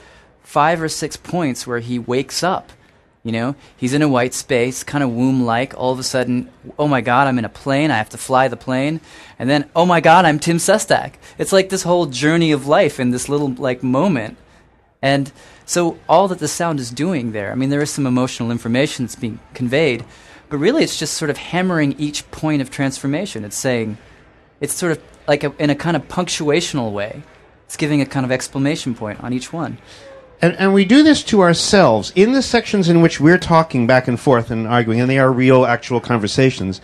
five 0.49 0.81
or 0.81 0.89
six 0.89 1.15
points 1.15 1.67
where 1.67 1.79
he 1.79 1.99
wakes 1.99 2.43
up. 2.43 2.73
You 3.23 3.33
know, 3.33 3.55
he's 3.77 3.93
in 3.93 4.01
a 4.01 4.09
white 4.09 4.33
space, 4.33 4.83
kind 4.83 5.05
of 5.05 5.11
womb 5.11 5.45
like. 5.45 5.75
All 5.77 5.93
of 5.93 5.99
a 5.99 6.03
sudden, 6.03 6.51
oh 6.79 6.89
my 6.89 7.03
God, 7.03 7.27
I'm 7.27 7.39
in 7.39 7.45
a 7.45 7.51
plane. 7.51 7.91
I 7.91 7.99
have 7.99 8.09
to 8.11 8.17
fly 8.17 8.49
the 8.49 8.57
plane. 8.57 9.03
And 9.39 9.51
then, 9.51 9.69
oh 9.77 9.85
my 9.85 10.01
God, 10.01 10.25
I'm 10.25 10.39
Tim 10.39 10.57
Sestak. 10.57 11.15
It's 11.37 11.53
like 11.53 11.69
this 11.69 11.83
whole 11.83 12.07
journey 12.07 12.53
of 12.53 12.67
life 12.67 12.99
in 12.99 13.11
this 13.11 13.29
little 13.29 13.51
like 13.51 13.83
moment. 13.83 14.39
And 15.03 15.31
so, 15.67 15.99
all 16.09 16.29
that 16.29 16.39
the 16.39 16.49
sound 16.49 16.81
is 16.81 16.91
doing 16.91 17.33
there, 17.33 17.53
I 17.53 17.55
mean, 17.55 17.69
there 17.69 17.83
is 17.83 17.91
some 17.91 18.07
emotional 18.07 18.51
information 18.51 19.05
that's 19.05 19.17
being 19.17 19.41
conveyed, 19.53 20.03
but 20.49 20.57
really 20.57 20.83
it's 20.83 20.99
just 20.99 21.13
sort 21.13 21.31
of 21.31 21.37
hammering 21.37 21.93
each 21.99 22.29
point 22.31 22.63
of 22.63 22.71
transformation. 22.71 23.45
It's 23.45 23.59
saying, 23.59 23.99
it's 24.63 24.73
sort 24.73 24.93
of 24.93 25.03
like 25.27 25.45
a, 25.45 25.53
in 25.63 25.69
a 25.69 25.75
kind 25.75 25.95
of 25.95 26.09
punctuational 26.09 26.91
way. 26.91 27.23
It's 27.67 27.77
giving 27.77 28.01
a 28.01 28.07
kind 28.07 28.25
of 28.25 28.33
exclamation 28.33 28.95
point 28.95 29.23
on 29.23 29.35
each 29.35 29.53
one. 29.53 29.77
And, 30.41 30.55
and 30.57 30.73
we 30.73 30.85
do 30.85 31.03
this 31.03 31.25
to 31.25 31.41
ourselves 31.41 32.13
in 32.15 32.33
the 32.33 32.43
sections 32.43 32.89
in 32.89 33.03
which 33.03 33.21
we're 33.21 33.39
talking 33.39 33.87
back 33.87 34.07
and 34.07 34.19
forth 34.19 34.51
and 34.51 34.69
arguing, 34.69 35.01
and 35.01 35.11
they 35.11 35.19
are 35.19 35.33
real, 35.33 35.67
actual 35.67 36.01
conversations. 36.01 36.81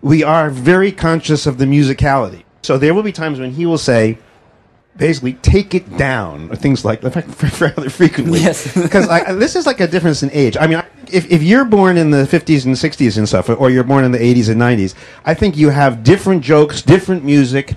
We 0.00 0.22
are 0.22 0.48
very 0.50 0.90
conscious 0.90 1.46
of 1.46 1.58
the 1.58 1.66
musicality. 1.66 2.44
So 2.62 2.78
there 2.78 2.94
will 2.94 3.02
be 3.02 3.12
times 3.12 3.38
when 3.38 3.52
he 3.52 3.66
will 3.66 3.78
say, 3.78 4.18
basically, 4.96 5.34
take 5.34 5.74
it 5.74 5.98
down, 5.98 6.50
or 6.50 6.56
things 6.56 6.84
like 6.84 7.02
that, 7.02 7.60
rather 7.60 7.90
frequently. 7.90 8.40
Yes. 8.40 8.74
Because 8.82 9.06
this 9.38 9.54
is 9.54 9.66
like 9.66 9.80
a 9.80 9.86
difference 9.86 10.22
in 10.22 10.30
age. 10.32 10.56
I 10.58 10.66
mean, 10.66 10.82
if, 11.12 11.30
if 11.30 11.42
you're 11.42 11.66
born 11.66 11.98
in 11.98 12.10
the 12.10 12.24
50s 12.24 12.64
and 12.64 12.74
60s 12.74 13.18
and 13.18 13.28
stuff, 13.28 13.50
or 13.50 13.68
you're 13.68 13.84
born 13.84 14.04
in 14.04 14.12
the 14.12 14.18
80s 14.18 14.48
and 14.48 14.60
90s, 14.60 14.94
I 15.26 15.34
think 15.34 15.58
you 15.58 15.68
have 15.68 16.02
different 16.02 16.42
jokes, 16.42 16.80
different 16.80 17.22
music, 17.22 17.74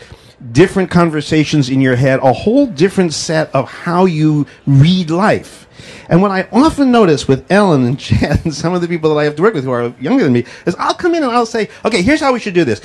different 0.51 0.91
conversations 0.91 1.69
in 1.69 1.81
your 1.81 1.95
head, 1.95 2.19
a 2.19 2.33
whole 2.33 2.67
different 2.67 3.13
set 3.13 3.53
of 3.53 3.69
how 3.69 4.05
you 4.05 4.45
read 4.65 5.09
life. 5.09 5.67
And 6.09 6.21
what 6.21 6.31
I 6.31 6.47
often 6.51 6.91
notice 6.91 7.27
with 7.27 7.49
Ellen 7.51 7.85
and 7.85 7.99
Jad 7.99 8.41
and 8.45 8.53
some 8.53 8.73
of 8.73 8.81
the 8.81 8.87
people 8.87 9.13
that 9.13 9.19
I 9.19 9.23
have 9.25 9.35
to 9.35 9.41
work 9.41 9.53
with 9.53 9.63
who 9.63 9.71
are 9.71 9.93
younger 9.99 10.23
than 10.23 10.33
me 10.33 10.45
is 10.65 10.75
I'll 10.79 10.93
come 10.93 11.15
in 11.15 11.23
and 11.23 11.31
I'll 11.31 11.45
say, 11.45 11.69
okay, 11.85 12.01
here's 12.01 12.19
how 12.19 12.33
we 12.33 12.39
should 12.39 12.53
do 12.53 12.63
this. 12.63 12.81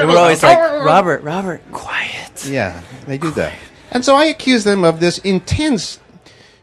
And 0.00 0.08
we're 0.10 0.18
always 0.18 0.42
like, 0.42 0.58
Robert, 0.58 1.22
Robert, 1.22 1.62
quiet. 1.72 2.46
Yeah, 2.46 2.82
they 3.06 3.18
do 3.18 3.30
that. 3.32 3.54
And 3.90 4.04
so 4.04 4.14
I 4.16 4.26
accuse 4.26 4.64
them 4.64 4.84
of 4.84 5.00
this 5.00 5.18
intense, 5.18 5.98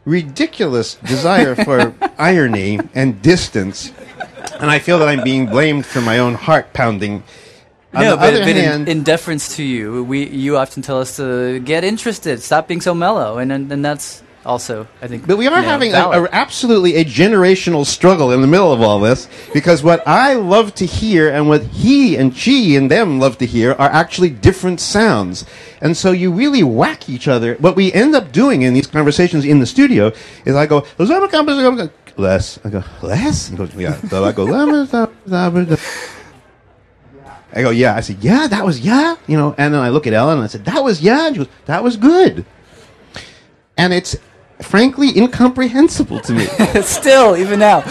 ridiculous 0.04 0.94
desire 0.96 1.54
for 1.64 1.94
irony 2.18 2.80
and 2.94 3.20
distance. 3.20 3.92
And 4.60 4.70
I 4.70 4.78
feel 4.78 4.98
that 5.00 5.08
I'm 5.08 5.24
being 5.24 5.46
blamed 5.46 5.86
for 5.86 6.00
my 6.00 6.18
own 6.18 6.34
heart 6.34 6.72
pounding. 6.72 7.24
No, 7.92 8.10
the 8.10 8.16
but, 8.16 8.32
but 8.44 8.56
hand, 8.56 8.88
in, 8.88 8.98
in 8.98 9.04
deference 9.04 9.56
to 9.56 9.62
you, 9.62 10.04
we 10.04 10.26
you 10.26 10.56
often 10.56 10.82
tell 10.82 11.00
us 11.00 11.16
to 11.16 11.60
get 11.60 11.84
interested, 11.84 12.42
stop 12.42 12.68
being 12.68 12.80
so 12.80 12.94
mellow, 12.94 13.38
and 13.38 13.50
and, 13.50 13.70
and 13.72 13.84
that's 13.84 14.22
also, 14.46 14.86
I 15.02 15.08
think. 15.08 15.26
But 15.26 15.36
we 15.36 15.46
are 15.48 15.56
you 15.56 15.62
know, 15.62 15.68
having 15.68 15.92
a, 15.92 15.98
a, 15.98 16.28
absolutely 16.30 16.96
a 16.96 17.04
generational 17.04 17.84
struggle 17.84 18.30
in 18.30 18.40
the 18.40 18.46
middle 18.46 18.72
of 18.72 18.80
all 18.80 19.00
this 19.00 19.28
because 19.52 19.82
what 19.82 20.06
I 20.06 20.34
love 20.34 20.74
to 20.76 20.86
hear 20.86 21.28
and 21.28 21.48
what 21.48 21.62
he 21.64 22.16
and 22.16 22.34
she 22.34 22.76
and 22.76 22.90
them 22.90 23.18
love 23.18 23.38
to 23.38 23.46
hear 23.46 23.72
are 23.72 23.90
actually 23.90 24.30
different 24.30 24.80
sounds. 24.80 25.44
And 25.80 25.96
so 25.96 26.12
you 26.12 26.32
really 26.32 26.62
whack 26.62 27.08
each 27.10 27.28
other. 27.28 27.56
What 27.56 27.76
we 27.76 27.92
end 27.92 28.14
up 28.14 28.32
doing 28.32 28.62
in 28.62 28.72
these 28.72 28.86
conversations 28.86 29.44
in 29.44 29.58
the 29.58 29.66
studio 29.66 30.12
is 30.44 30.54
I 30.54 30.66
go, 30.66 30.86
less. 32.16 32.58
I 32.64 32.70
go, 32.70 32.84
less? 33.02 33.48
He 33.48 33.56
goes, 33.56 33.74
yeah. 33.74 34.00
So 34.08 34.24
I 34.24 34.32
go, 34.32 34.44
I 37.56 37.62
go, 37.62 37.70
yeah. 37.70 37.96
I 37.96 38.00
said, 38.00 38.18
yeah, 38.22 38.46
that 38.46 38.64
was, 38.64 38.78
yeah. 38.80 39.16
You 39.26 39.36
know, 39.36 39.54
and 39.58 39.72
then 39.74 39.80
I 39.80 39.88
look 39.88 40.06
at 40.06 40.12
Ellen 40.12 40.36
and 40.38 40.44
I 40.44 40.46
said, 40.46 40.64
that 40.66 40.84
was, 40.84 41.00
yeah. 41.00 41.26
And 41.26 41.34
she 41.36 41.38
goes, 41.44 41.52
that 41.64 41.82
was 41.82 41.96
good. 41.96 42.44
And 43.76 43.92
it's 43.92 44.16
frankly 44.60 45.16
incomprehensible 45.18 46.20
to 46.20 46.32
me. 46.32 46.44
Still, 46.82 47.36
even 47.36 47.58
now. 47.58 47.82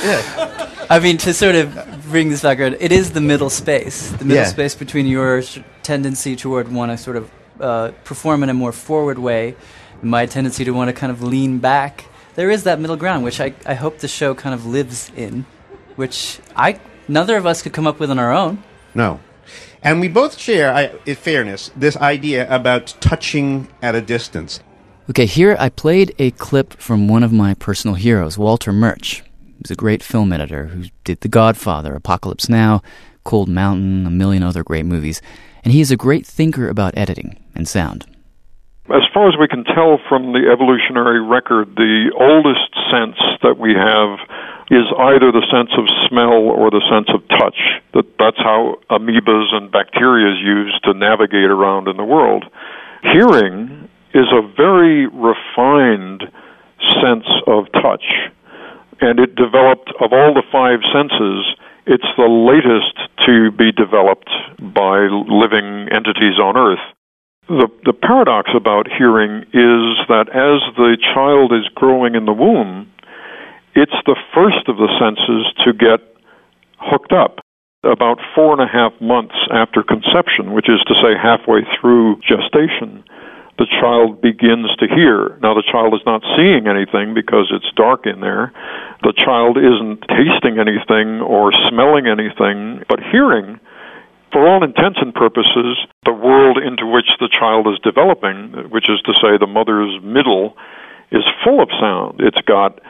I 0.90 1.00
mean, 1.02 1.18
to 1.20 1.34
sort 1.34 1.56
of 1.56 2.04
bring 2.10 2.30
this 2.30 2.42
back 2.44 2.60
around, 2.60 2.78
it 2.80 2.92
is 2.92 3.12
the 3.12 3.22
middle 3.22 3.50
space. 3.50 4.12
The 4.12 4.26
middle 4.26 4.44
Yeah. 4.44 4.50
space 4.50 4.76
between 4.76 5.08
your 5.08 5.42
sh- 5.42 5.60
tendency 5.84 6.36
toward 6.36 6.72
want 6.72 6.92
to 6.92 6.98
sort 6.98 7.18
of 7.18 7.32
uh, 7.60 7.92
perform 8.04 8.44
in 8.44 8.50
a 8.50 8.54
more 8.54 8.72
forward 8.72 9.18
way, 9.18 9.56
my 10.02 10.26
tendency 10.26 10.64
to 10.66 10.72
want 10.72 10.90
to 10.90 10.94
kind 10.94 11.12
of 11.12 11.24
lean 11.24 11.58
back. 11.60 12.06
There 12.36 12.52
is 12.52 12.64
that 12.64 12.80
middle 12.80 12.98
ground, 12.98 13.24
which 13.24 13.40
I, 13.40 13.54
I 13.66 13.74
hope 13.76 14.00
the 14.00 14.08
show 14.08 14.36
kind 14.36 14.54
of 14.54 14.66
lives 14.66 15.10
in, 15.16 15.46
which 15.96 16.40
I 16.56 16.80
neither 17.08 17.38
of 17.38 17.46
us 17.46 17.62
could 17.62 17.74
come 17.74 17.88
up 17.88 18.00
with 18.00 18.12
on 18.12 18.20
our 18.20 18.34
own. 18.34 18.64
No. 18.94 19.20
And 19.82 20.00
we 20.00 20.08
both 20.08 20.38
share, 20.38 20.74
I, 20.74 20.92
in 21.06 21.16
fairness, 21.16 21.72
this 21.76 21.98
idea 21.98 22.54
about 22.54 22.96
touching 23.00 23.68
at 23.82 23.96
a 23.96 24.02
distance. 24.02 24.60
Okay, 25.10 25.26
here 25.26 25.56
I 25.60 25.70
played 25.70 26.16
a 26.18 26.32
clip 26.32 26.74
from 26.74 27.08
one 27.08 27.24
of 27.24 27.32
my 27.32 27.54
personal 27.54 27.96
heroes, 27.96 28.38
Walter 28.38 28.74
Murch. 28.74 29.24
He's 29.60 29.72
a 29.72 29.76
great 29.76 30.02
film 30.02 30.34
editor 30.34 30.68
who 30.68 30.86
did 31.04 31.22
The 31.22 31.28
Godfather, 31.28 31.94
Apocalypse 31.96 32.50
Now, 32.50 32.82
Cold 33.24 33.48
Mountain, 33.48 34.06
a 34.06 34.10
million 34.10 34.44
other 34.44 34.64
great 34.64 34.86
movies. 34.86 35.22
And 35.64 35.74
he 35.74 35.82
is 35.82 35.92
a 35.92 35.98
great 35.98 36.26
thinker 36.26 36.70
about 36.70 36.98
editing 36.98 37.44
and 37.56 37.68
sound. 37.68 38.06
As 38.90 39.02
far 39.14 39.28
as 39.28 39.36
we 39.40 39.48
can 39.48 39.64
tell 39.64 40.00
from 40.08 40.34
the 40.34 40.50
evolutionary 40.52 41.20
record, 41.20 41.76
the 41.76 42.12
oldest 42.20 42.70
sense 42.92 43.18
that 43.42 43.58
we 43.58 43.74
have 43.74 44.20
is 44.72 44.86
either 44.98 45.32
the 45.32 45.46
sense 45.54 45.70
of 45.78 45.86
smell 46.10 46.34
or 46.34 46.72
the 46.72 46.82
sense 46.90 47.10
of 47.14 47.22
touch. 47.30 47.58
That 47.94 48.06
that's 48.18 48.38
how 48.38 48.82
amoebas 48.90 49.54
and 49.54 49.72
bacteria 49.72 50.34
is 50.34 50.40
used 50.42 50.84
to 50.86 50.94
navigate 50.94 51.52
around 51.52 51.88
in 51.88 51.98
the 51.98 52.04
world. 52.04 52.46
Hearing 53.04 53.88
is 54.14 54.26
a 54.32 54.42
very 54.58 55.06
refined 55.08 56.24
sense 57.02 57.28
of 57.46 57.66
touch, 57.74 58.06
and 59.02 59.20
it 59.20 59.36
developed 59.36 59.92
of 60.02 60.14
all 60.14 60.34
the 60.34 60.44
five 60.52 60.80
senses. 60.92 61.46
It's 61.86 62.10
the 62.18 62.26
latest 62.26 62.98
to 63.28 63.52
be 63.52 63.72
developed 63.72 64.30
by 64.58 65.06
living 65.30 65.90
entities 65.94 66.40
on 66.42 66.58
Earth. 66.58 66.82
The, 67.48 67.70
the 67.86 67.94
paradox 67.94 68.50
about 68.56 68.88
hearing 68.90 69.46
is 69.54 70.02
that 70.10 70.34
as 70.34 70.66
the 70.78 70.98
child 71.14 71.54
is 71.54 71.70
growing 71.76 72.16
in 72.16 72.26
the 72.26 72.34
womb, 72.34 72.90
it's 73.76 73.96
the 74.06 74.16
first 74.34 74.68
of 74.68 74.78
the 74.78 74.90
senses 75.00 75.52
to 75.66 75.74
get 75.74 76.00
hooked 76.80 77.12
up 77.12 77.40
about 77.84 78.18
four 78.34 78.52
and 78.54 78.62
a 78.62 78.72
half 78.72 78.94
months 79.00 79.36
after 79.52 79.84
conception, 79.84 80.54
which 80.54 80.70
is 80.70 80.82
to 80.88 80.96
say 81.04 81.14
halfway 81.14 81.62
through 81.80 82.18
gestation. 82.26 83.04
The 83.58 83.68
child 83.80 84.20
begins 84.20 84.68
to 84.80 84.88
hear. 84.88 85.38
Now, 85.42 85.54
the 85.54 85.64
child 85.64 85.94
is 85.94 86.02
not 86.06 86.24
seeing 86.36 86.68
anything 86.68 87.14
because 87.14 87.54
it's 87.56 87.72
dark 87.76 88.06
in 88.06 88.20
there. 88.20 88.52
The 89.04 89.14
child 89.16 89.56
isn't 89.58 90.04
tasting 90.12 90.60
anything 90.60 91.22
or 91.22 91.54
smelling 91.70 92.08
anything, 92.08 92.84
but 92.90 93.00
hearing 93.00 93.60
for 94.36 94.46
all 94.46 94.64
intents 94.64 95.00
and 95.00 95.14
purposes, 95.14 95.80
the 96.04 96.12
world 96.12 96.58
into 96.58 96.86
which 96.86 97.08
the 97.22 97.32
child 97.32 97.68
is 97.68 97.80
developing, 97.80 98.68
which 98.68 98.90
is 98.90 99.00
to 99.08 99.14
say 99.24 99.38
the 99.40 99.48
mother's 99.48 99.96
middle, 100.04 100.58
is 101.12 101.24
full 101.42 101.64
of 101.64 101.70
sound. 101.80 102.20
It's 102.20 102.42
got 102.44 102.82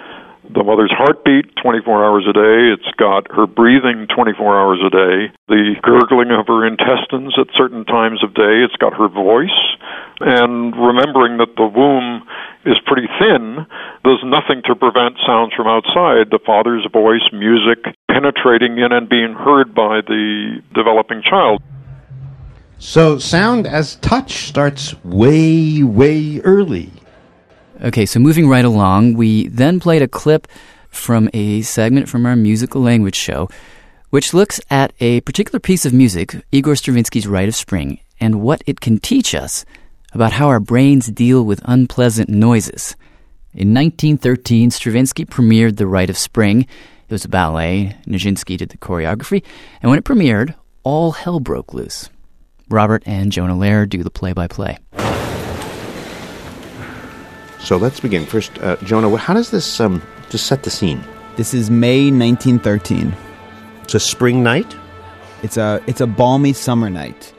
the 0.53 0.63
mother's 0.63 0.91
heartbeat 0.91 1.55
24 1.61 2.05
hours 2.05 2.25
a 2.27 2.33
day. 2.33 2.73
It's 2.73 2.91
got 2.97 3.31
her 3.31 3.47
breathing 3.47 4.07
24 4.13 4.59
hours 4.59 4.79
a 4.85 4.89
day, 4.89 5.33
the 5.47 5.75
gurgling 5.81 6.31
of 6.31 6.47
her 6.47 6.65
intestines 6.65 7.35
at 7.39 7.47
certain 7.55 7.85
times 7.85 8.23
of 8.23 8.33
day. 8.33 8.63
It's 8.63 8.75
got 8.77 8.93
her 8.93 9.07
voice. 9.07 9.57
And 10.19 10.75
remembering 10.75 11.37
that 11.37 11.55
the 11.57 11.67
womb 11.67 12.23
is 12.65 12.77
pretty 12.85 13.07
thin, 13.19 13.65
there's 14.03 14.23
nothing 14.23 14.61
to 14.65 14.75
prevent 14.75 15.17
sounds 15.25 15.53
from 15.53 15.67
outside, 15.67 16.31
the 16.31 16.39
father's 16.45 16.87
voice, 16.91 17.27
music, 17.33 17.95
penetrating 18.09 18.77
in 18.77 18.91
and 18.91 19.09
being 19.09 19.33
heard 19.33 19.75
by 19.75 20.01
the 20.01 20.61
developing 20.73 21.21
child. 21.21 21.61
So 22.77 23.17
sound 23.19 23.67
as 23.67 23.95
touch 23.97 24.47
starts 24.47 25.01
way, 25.03 25.83
way 25.83 26.39
early. 26.41 26.91
Okay, 27.83 28.05
so 28.05 28.19
moving 28.19 28.47
right 28.47 28.63
along, 28.63 29.15
we 29.15 29.47
then 29.49 29.81
played 29.81 30.01
a 30.01 30.07
clip 30.07 30.47
from 30.89 31.29
a 31.33 31.61
segment 31.61 32.07
from 32.07 32.25
our 32.25 32.35
musical 32.35 32.81
language 32.81 33.15
show, 33.15 33.49
which 34.11 34.33
looks 34.33 34.61
at 34.69 34.93
a 35.01 35.19
particular 35.21 35.59
piece 35.59 35.85
of 35.85 35.93
music, 35.93 36.41
Igor 36.53 36.75
Stravinsky's 36.75 37.27
Rite 37.27 37.49
of 37.49 37.55
Spring, 37.55 37.99
and 38.19 38.41
what 38.41 38.63
it 38.65 38.79
can 38.79 38.97
teach 38.99 39.35
us 39.35 39.65
about 40.13 40.31
how 40.31 40.47
our 40.47 40.61
brains 40.61 41.07
deal 41.07 41.43
with 41.43 41.59
unpleasant 41.65 42.29
noises. 42.29 42.95
In 43.53 43.73
1913, 43.73 44.71
Stravinsky 44.71 45.25
premiered 45.25 45.75
The 45.75 45.87
Rite 45.87 46.09
of 46.09 46.17
Spring. 46.17 46.61
It 46.61 47.11
was 47.11 47.25
a 47.25 47.29
ballet. 47.29 47.97
Nijinsky 48.07 48.57
did 48.57 48.69
the 48.69 48.77
choreography. 48.77 49.43
And 49.81 49.89
when 49.89 49.99
it 49.99 50.05
premiered, 50.05 50.55
all 50.83 51.11
hell 51.11 51.41
broke 51.41 51.73
loose. 51.73 52.09
Robert 52.69 53.03
and 53.05 53.33
Jonah 53.33 53.53
Lehrer 53.53 53.87
do 53.87 54.01
the 54.01 54.09
play 54.09 54.31
by 54.31 54.47
play. 54.47 54.77
So 57.65 57.77
let's 57.77 57.99
begin. 57.99 58.27
First, 58.27 58.59
uh, 58.59 58.75
Jonah, 58.83 59.17
how 59.17 59.33
does 59.33 59.49
this 59.49 59.79
um, 59.79 59.99
just 60.29 60.45
set 60.45 60.61
the 60.61 60.69
scene? 60.69 61.03
This 61.35 61.55
is 61.55 61.71
May 61.71 62.11
1913. 62.11 63.11
It's 63.81 63.95
a 63.95 63.99
spring 63.99 64.43
night? 64.43 64.75
It's 65.41 65.57
a 65.57 65.81
it's 65.87 65.99
a 65.99 66.05
balmy 66.05 66.53
summer 66.53 66.91
night. 66.91 67.33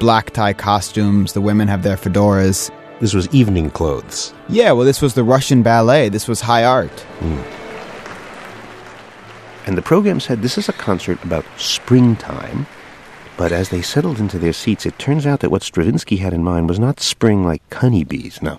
Black 0.00 0.30
tie 0.30 0.54
costumes, 0.54 1.34
the 1.34 1.40
women 1.40 1.68
have 1.68 1.84
their 1.84 1.96
fedoras. 1.96 2.68
This 2.98 3.14
was 3.14 3.28
evening 3.28 3.70
clothes. 3.70 4.34
Yeah, 4.48 4.72
well 4.72 4.84
this 4.84 5.00
was 5.00 5.14
the 5.14 5.22
Russian 5.22 5.62
ballet. 5.62 6.08
This 6.08 6.26
was 6.26 6.40
high 6.40 6.64
art. 6.64 7.06
And 9.66 9.78
the 9.78 9.82
program 9.82 10.18
said 10.18 10.42
this 10.42 10.58
is 10.58 10.68
a 10.68 10.72
concert 10.72 11.22
about 11.22 11.44
springtime. 11.58 12.66
But 13.36 13.52
as 13.52 13.68
they 13.68 13.82
settled 13.82 14.18
into 14.18 14.36
their 14.36 14.52
seats, 14.52 14.84
it 14.84 14.98
turns 14.98 15.26
out 15.26 15.38
that 15.40 15.50
what 15.50 15.62
Stravinsky 15.62 16.16
had 16.16 16.32
in 16.34 16.42
mind 16.42 16.68
was 16.68 16.80
not 16.80 16.98
spring 16.98 17.44
like 17.44 17.62
honeybees. 17.72 18.42
No, 18.42 18.58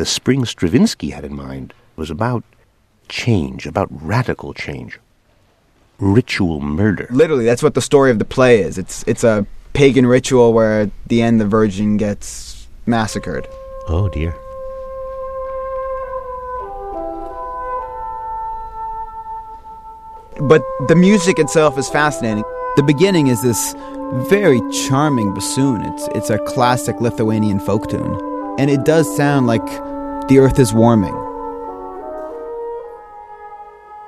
the 0.00 0.06
spring 0.06 0.46
Stravinsky 0.46 1.10
had 1.10 1.26
in 1.26 1.36
mind 1.36 1.74
was 1.94 2.10
about 2.10 2.42
change, 3.10 3.66
about 3.66 3.86
radical 3.90 4.54
change, 4.54 4.98
ritual 5.98 6.58
murder. 6.58 7.06
Literally, 7.10 7.44
that's 7.44 7.62
what 7.62 7.74
the 7.74 7.82
story 7.82 8.10
of 8.10 8.18
the 8.18 8.24
play 8.24 8.62
is. 8.62 8.78
It's 8.78 9.04
it's 9.06 9.24
a 9.24 9.46
pagan 9.74 10.06
ritual 10.06 10.54
where 10.54 10.80
at 10.80 10.90
the 11.08 11.20
end 11.20 11.38
the 11.38 11.46
virgin 11.46 11.98
gets 11.98 12.66
massacred. 12.86 13.46
Oh 13.88 14.08
dear. 14.08 14.34
But 20.48 20.62
the 20.88 20.96
music 20.96 21.38
itself 21.38 21.76
is 21.76 21.90
fascinating. 21.90 22.44
The 22.76 22.84
beginning 22.84 23.26
is 23.26 23.42
this 23.42 23.74
very 24.30 24.62
charming 24.88 25.34
bassoon. 25.34 25.82
It's 25.82 26.08
it's 26.14 26.30
a 26.30 26.38
classic 26.38 27.02
Lithuanian 27.02 27.60
folk 27.60 27.90
tune. 27.90 28.18
And 28.58 28.70
it 28.70 28.84
does 28.84 29.06
sound 29.14 29.46
like 29.46 29.89
the 30.30 30.38
earth 30.38 30.60
is 30.60 30.72
warming. 30.72 31.12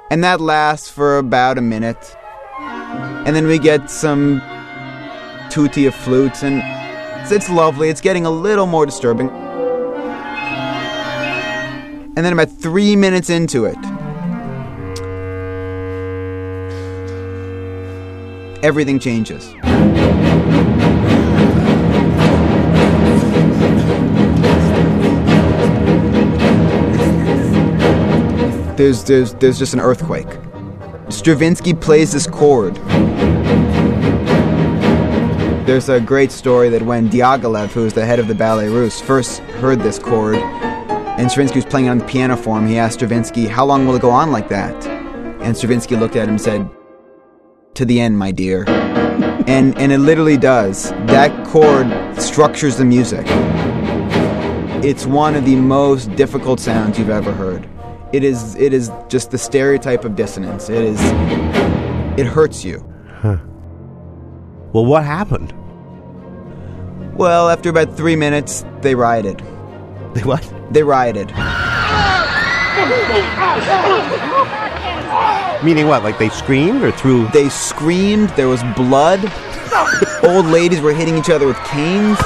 And 0.08 0.22
that 0.22 0.40
lasts 0.40 0.88
for 0.88 1.18
about 1.18 1.58
a 1.58 1.60
minute. 1.60 2.16
And 3.26 3.34
then 3.34 3.48
we 3.48 3.58
get 3.58 3.90
some 3.90 4.40
tutti 5.50 5.86
of 5.86 5.96
flutes, 5.96 6.44
and 6.44 6.62
it's, 7.22 7.32
it's 7.32 7.50
lovely. 7.50 7.88
It's 7.88 8.00
getting 8.00 8.24
a 8.24 8.30
little 8.30 8.66
more 8.66 8.86
disturbing. 8.86 9.30
And 12.14 12.24
then 12.24 12.32
about 12.32 12.50
three 12.50 12.94
minutes 12.94 13.28
into 13.28 13.64
it, 13.64 13.78
everything 18.64 19.00
changes. 19.00 19.52
There's, 28.82 29.04
there's, 29.04 29.34
there's 29.34 29.58
just 29.60 29.74
an 29.74 29.80
earthquake. 29.80 30.26
Stravinsky 31.08 31.72
plays 31.72 32.10
this 32.10 32.26
chord. 32.26 32.74
There's 35.64 35.88
a 35.88 36.00
great 36.00 36.32
story 36.32 36.68
that 36.70 36.82
when 36.82 37.08
Diaghilev, 37.08 37.68
who 37.68 37.84
was 37.84 37.94
the 37.94 38.04
head 38.04 38.18
of 38.18 38.26
the 38.26 38.34
Ballet 38.34 38.68
Russe, 38.68 39.00
first 39.00 39.38
heard 39.38 39.78
this 39.78 40.00
chord, 40.00 40.34
and 40.34 41.30
Stravinsky 41.30 41.58
was 41.58 41.64
playing 41.64 41.86
it 41.86 41.90
on 41.90 41.98
the 41.98 42.04
piano 42.06 42.36
for 42.36 42.58
him, 42.58 42.66
he 42.66 42.76
asked 42.76 42.94
Stravinsky, 42.94 43.46
How 43.46 43.64
long 43.64 43.86
will 43.86 43.94
it 43.94 44.02
go 44.02 44.10
on 44.10 44.32
like 44.32 44.48
that? 44.48 44.74
And 45.40 45.56
Stravinsky 45.56 45.94
looked 45.94 46.16
at 46.16 46.24
him 46.24 46.30
and 46.30 46.40
said, 46.40 46.68
To 47.74 47.84
the 47.84 48.00
end, 48.00 48.18
my 48.18 48.32
dear. 48.32 48.68
And, 49.46 49.78
and 49.78 49.92
it 49.92 49.98
literally 49.98 50.36
does. 50.36 50.90
That 51.06 51.46
chord 51.46 51.86
structures 52.20 52.78
the 52.78 52.84
music. 52.84 53.26
It's 54.84 55.06
one 55.06 55.36
of 55.36 55.44
the 55.44 55.54
most 55.54 56.16
difficult 56.16 56.58
sounds 56.58 56.98
you've 56.98 57.10
ever 57.10 57.32
heard. 57.32 57.68
It 58.12 58.24
is, 58.24 58.54
it 58.56 58.74
is 58.74 58.90
just 59.08 59.30
the 59.30 59.38
stereotype 59.38 60.04
of 60.04 60.14
dissonance. 60.16 60.68
It 60.68 60.84
is, 60.84 61.00
it 62.18 62.26
hurts 62.26 62.62
you. 62.62 62.84
Huh. 63.08 63.38
Well, 64.72 64.84
what 64.84 65.04
happened? 65.04 65.52
Well, 67.16 67.48
after 67.48 67.70
about 67.70 67.96
three 67.96 68.16
minutes, 68.16 68.64
they 68.82 68.94
rioted. 68.94 69.38
They 70.14 70.22
what? 70.22 70.42
They 70.70 70.82
rioted. 70.82 71.28
Meaning 75.64 75.86
what? 75.86 76.02
Like 76.02 76.18
they 76.18 76.28
screamed 76.28 76.82
or 76.82 76.90
threw? 76.90 77.28
They 77.28 77.48
screamed. 77.48 78.30
There 78.30 78.48
was 78.48 78.62
blood. 78.76 79.20
Old 80.22 80.46
ladies 80.46 80.80
were 80.80 80.92
hitting 80.92 81.16
each 81.16 81.30
other 81.30 81.46
with 81.46 81.56
canes. 81.64 82.18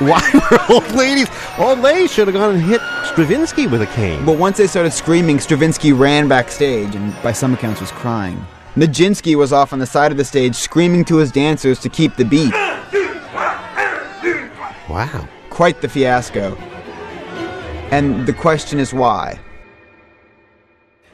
Why 0.00 0.22
were 0.50 0.74
old 0.74 0.90
ladies? 0.92 1.28
Old 1.58 1.80
ladies 1.80 2.10
should 2.10 2.26
have 2.26 2.34
gone 2.34 2.54
and 2.54 2.62
hit 2.62 2.80
Stravinsky 3.04 3.66
with 3.66 3.82
a 3.82 3.86
cane. 3.86 4.24
But 4.24 4.38
once 4.38 4.56
they 4.56 4.66
started 4.66 4.92
screaming, 4.92 5.38
Stravinsky 5.38 5.92
ran 5.92 6.26
backstage 6.26 6.94
and, 6.94 7.14
by 7.22 7.32
some 7.32 7.52
accounts, 7.52 7.82
was 7.82 7.92
crying. 7.92 8.42
Nijinsky 8.76 9.36
was 9.36 9.52
off 9.52 9.74
on 9.74 9.78
the 9.78 9.86
side 9.86 10.10
of 10.10 10.16
the 10.16 10.24
stage 10.24 10.54
screaming 10.54 11.04
to 11.04 11.16
his 11.16 11.30
dancers 11.30 11.78
to 11.80 11.90
keep 11.90 12.16
the 12.16 12.24
beat. 12.24 12.54
Wow. 14.88 15.28
Quite 15.50 15.82
the 15.82 15.88
fiasco. 15.88 16.56
And 17.90 18.26
the 18.26 18.32
question 18.32 18.78
is 18.78 18.94
why? 18.94 19.38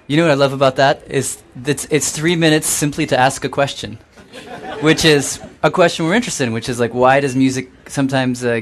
You 0.07 0.17
know 0.17 0.23
what 0.23 0.31
I 0.31 0.35
love 0.35 0.53
about 0.53 0.77
that 0.77 1.03
is 1.11 1.43
it's 1.65 1.87
it's 1.91 2.13
three 2.13 2.37
minutes 2.37 2.69
simply 2.69 3.07
to 3.07 3.19
ask 3.19 3.45
a 3.45 3.49
question, 3.49 3.99
which 4.81 5.05
is 5.05 5.41
a 5.65 5.71
question 5.71 6.07
we're 6.07 6.15
interested 6.15 6.45
in, 6.45 6.53
which 6.53 6.69
is 6.69 6.79
like 6.79 6.95
why 6.95 7.19
does 7.19 7.35
music 7.35 7.71
sometimes 7.89 8.45
uh, 8.45 8.61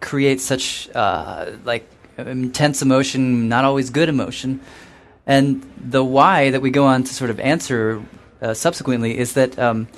create 0.00 0.40
such 0.40 0.88
uh, 0.94 1.52
like 1.64 1.88
intense 2.16 2.82
emotion, 2.82 3.48
not 3.48 3.64
always 3.64 3.90
good 3.90 4.08
emotion, 4.08 4.60
and 5.26 5.62
the 5.76 6.04
why 6.04 6.50
that 6.50 6.62
we 6.62 6.70
go 6.70 6.86
on 6.86 7.04
to 7.04 7.12
sort 7.12 7.30
of 7.30 7.40
answer 7.40 8.02
uh, 8.40 8.54
subsequently 8.54 9.18
is 9.18 9.32
that 9.34 9.58
um, 9.58 9.88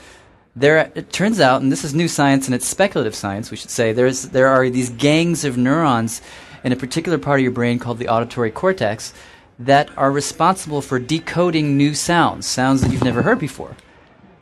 there 0.57 0.91
it 0.95 1.13
turns 1.13 1.41
out, 1.41 1.63
and 1.63 1.71
this 1.71 1.85
is 1.85 1.95
new 1.95 2.09
science 2.09 2.47
and 2.47 2.55
it's 2.55 2.67
speculative 2.67 3.15
science, 3.15 3.51
we 3.51 3.57
should 3.57 3.71
say, 3.71 3.93
there's 3.93 4.29
there 4.31 4.49
are 4.49 4.69
these 4.71 4.91
gangs 4.91 5.45
of 5.45 5.57
neurons 5.57 6.21
in 6.65 6.73
a 6.73 6.77
particular 6.77 7.19
part 7.19 7.41
of 7.41 7.43
your 7.43 7.53
brain 7.53 7.79
called 7.79 7.99
the 7.99 8.09
auditory 8.09 8.51
cortex 8.51 9.15
that 9.59 9.91
are 9.97 10.11
responsible 10.11 10.81
for 10.81 10.99
decoding 10.99 11.77
new 11.77 11.95
sounds, 11.95 12.47
sounds 12.47 12.81
that 12.81 12.93
you've 12.93 13.05
never 13.05 13.23
heard 13.23 13.39
before. 13.39 13.77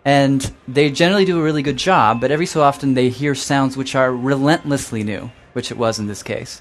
And 0.05 0.53
they 0.69 0.91
generally 0.91 1.25
do 1.25 1.41
a 1.41 1.43
really 1.43 1.63
good 1.63 1.77
job, 1.77 2.21
but 2.21 2.31
every 2.31 2.47
so 2.47 2.63
often 2.63 2.95
they 2.95 3.09
hear 3.09 3.35
sounds 3.35 3.77
which 3.77 3.95
are 3.95 4.15
relentlessly 4.15 5.03
new, 5.03 5.31
which 5.57 5.71
it 5.71 5.79
was 5.79 5.99
in 5.99 6.07
this 6.07 6.23
case. 6.23 6.61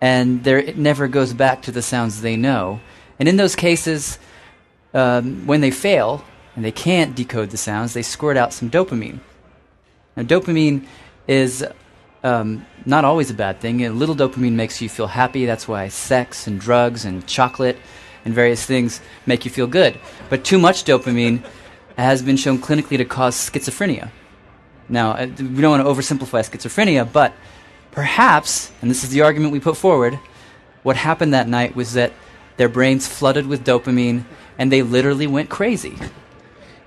And 0.00 0.42
there, 0.42 0.58
it 0.58 0.76
never 0.76 1.06
goes 1.06 1.32
back 1.32 1.62
to 1.62 1.70
the 1.70 1.82
sounds 1.82 2.20
they 2.20 2.36
know. 2.36 2.80
And 3.20 3.28
in 3.28 3.36
those 3.36 3.54
cases, 3.54 4.18
um, 4.92 5.46
when 5.46 5.60
they 5.60 5.70
fail 5.70 6.24
and 6.56 6.64
they 6.64 6.72
can't 6.72 7.14
decode 7.14 7.50
the 7.50 7.56
sounds, 7.56 7.94
they 7.94 8.02
squirt 8.02 8.36
out 8.36 8.52
some 8.52 8.70
dopamine. 8.70 9.20
Now, 10.16 10.24
dopamine 10.24 10.84
is 11.28 11.64
um, 12.24 12.66
not 12.84 13.04
always 13.04 13.30
a 13.30 13.34
bad 13.34 13.60
thing. 13.60 13.86
A 13.86 13.90
little 13.90 14.16
dopamine 14.16 14.54
makes 14.54 14.82
you 14.82 14.88
feel 14.88 15.06
happy. 15.06 15.46
That's 15.46 15.68
why 15.68 15.86
sex 15.86 16.48
and 16.48 16.60
drugs 16.60 17.04
and 17.04 17.24
chocolate 17.28 17.78
and 18.24 18.34
various 18.34 18.66
things 18.66 19.00
make 19.26 19.44
you 19.44 19.50
feel 19.52 19.68
good. 19.68 19.96
But 20.28 20.44
too 20.44 20.58
much 20.58 20.82
dopamine 20.82 21.44
has 21.96 22.20
been 22.20 22.36
shown 22.36 22.58
clinically 22.58 22.96
to 22.96 23.04
cause 23.04 23.36
schizophrenia. 23.36 24.10
Now, 24.88 25.12
uh, 25.12 25.28
we 25.38 25.60
don't 25.62 25.70
want 25.70 25.84
to 25.86 25.88
oversimplify 25.88 26.42
schizophrenia, 26.50 27.10
but 27.10 27.32
perhaps, 27.94 28.72
and 28.82 28.90
this 28.90 29.04
is 29.04 29.10
the 29.10 29.22
argument 29.22 29.52
we 29.52 29.60
put 29.60 29.76
forward, 29.76 30.18
what 30.82 30.96
happened 30.96 31.32
that 31.32 31.48
night 31.48 31.74
was 31.74 31.94
that 31.94 32.12
their 32.56 32.68
brains 32.68 33.06
flooded 33.06 33.46
with 33.46 33.64
dopamine 33.64 34.24
and 34.58 34.70
they 34.70 34.82
literally 34.82 35.26
went 35.26 35.48
crazy. 35.48 35.96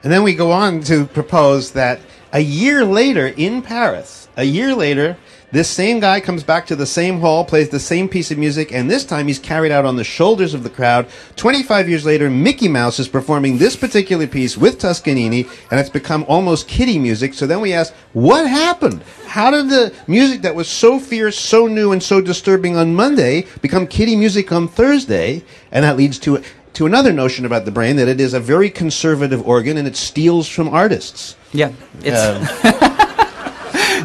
And 0.03 0.11
then 0.11 0.23
we 0.23 0.35
go 0.35 0.51
on 0.51 0.81
to 0.83 1.05
propose 1.05 1.71
that 1.71 1.99
a 2.31 2.39
year 2.39 2.85
later 2.85 3.27
in 3.27 3.61
Paris, 3.61 4.27
a 4.37 4.43
year 4.43 4.75
later, 4.75 5.17
this 5.49 5.69
same 5.69 6.01
guy 6.01 6.19
comes 6.19 6.43
back 6.43 6.65
to 6.67 6.75
the 6.75 6.85
same 6.85 7.21
hall, 7.21 7.45
plays 7.45 7.69
the 7.69 7.79
same 7.79 8.09
piece 8.09 8.31
of 8.31 8.37
music, 8.37 8.73
and 8.73 8.91
this 8.91 9.05
time 9.05 9.27
he's 9.27 9.39
carried 9.39 9.71
out 9.71 9.85
on 9.85 9.95
the 9.95 10.03
shoulders 10.03 10.53
of 10.53 10.63
the 10.63 10.69
crowd. 10.69 11.07
25 11.37 11.87
years 11.87 12.05
later, 12.05 12.29
Mickey 12.29 12.67
Mouse 12.67 12.99
is 12.99 13.07
performing 13.07 13.57
this 13.57 13.77
particular 13.77 14.27
piece 14.27 14.57
with 14.57 14.77
Toscanini, 14.77 15.45
and 15.71 15.79
it's 15.79 15.89
become 15.89 16.25
almost 16.27 16.67
kiddie 16.67 16.99
music. 16.99 17.33
So 17.33 17.47
then 17.47 17.61
we 17.61 17.71
ask, 17.71 17.93
what 18.11 18.45
happened? 18.45 19.01
How 19.25 19.49
did 19.49 19.69
the 19.69 19.93
music 20.05 20.41
that 20.41 20.53
was 20.53 20.67
so 20.67 20.99
fierce, 20.99 21.39
so 21.39 21.67
new, 21.67 21.93
and 21.93 22.03
so 22.03 22.19
disturbing 22.19 22.75
on 22.75 22.93
Monday 22.93 23.45
become 23.61 23.87
kiddie 23.87 24.17
music 24.17 24.51
on 24.51 24.67
Thursday? 24.67 25.43
And 25.71 25.85
that 25.85 25.95
leads 25.95 26.19
to 26.19 26.43
to 26.73 26.85
another 26.85 27.11
notion 27.11 27.43
about 27.43 27.65
the 27.65 27.71
brain 27.71 27.95
that 27.95 28.07
it 28.07 28.21
is 28.21 28.35
a 28.35 28.39
very 28.39 28.69
conservative 28.69 29.47
organ 29.47 29.77
and 29.77 29.87
it 29.87 29.95
steals 29.95 30.47
from 30.47 30.67
artists. 30.67 31.35
Yeah, 31.51 31.71
it's. 32.03 32.71
Um, 32.71 32.93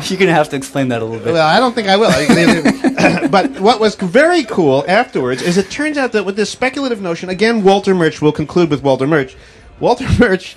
You're 0.11 0.19
gonna 0.19 0.33
have 0.33 0.49
to 0.51 0.57
explain 0.57 0.89
that 0.89 1.03
a 1.03 1.05
little 1.05 1.25
bit. 1.25 1.33
Well, 1.33 1.47
I 1.47 1.59
don't 1.59 1.75
think 1.75 1.89
I 1.89 1.97
will. 1.97 2.11
but 3.31 3.61
what 3.61 3.81
was 3.81 3.95
very 3.95 4.45
cool 4.45 4.85
afterwards 4.89 5.43
is 5.43 5.57
it 5.59 5.71
turns 5.71 5.97
out 5.97 6.13
that 6.13 6.25
with 6.25 6.37
this 6.37 6.51
speculative 6.51 7.01
notion, 7.01 7.29
again, 7.29 7.63
Walter 7.63 7.95
Murch, 7.95 8.21
we'll 8.21 8.33
conclude 8.33 8.71
with 8.71 8.83
Walter 8.83 9.07
Murch. 9.07 9.37
Walter 9.81 10.07
Murch, 10.19 10.57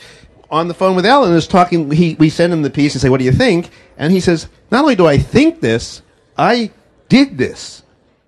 on 0.49 0.67
the 0.67 0.73
phone 0.73 0.95
with 0.95 1.05
Ellen, 1.05 1.33
is 1.33 1.47
talking. 1.47 1.91
He, 1.91 2.15
we 2.15 2.29
send 2.29 2.53
him 2.53 2.61
the 2.61 2.69
piece 2.69 2.93
and 2.93 3.01
say, 3.01 3.09
"What 3.09 3.19
do 3.19 3.25
you 3.25 3.31
think?" 3.31 3.69
And 3.97 4.11
he 4.11 4.19
says, 4.19 4.47
"Not 4.71 4.81
only 4.81 4.95
do 4.95 5.07
I 5.07 5.17
think 5.17 5.61
this, 5.61 6.01
I 6.37 6.71
did 7.09 7.37
this." 7.37 7.83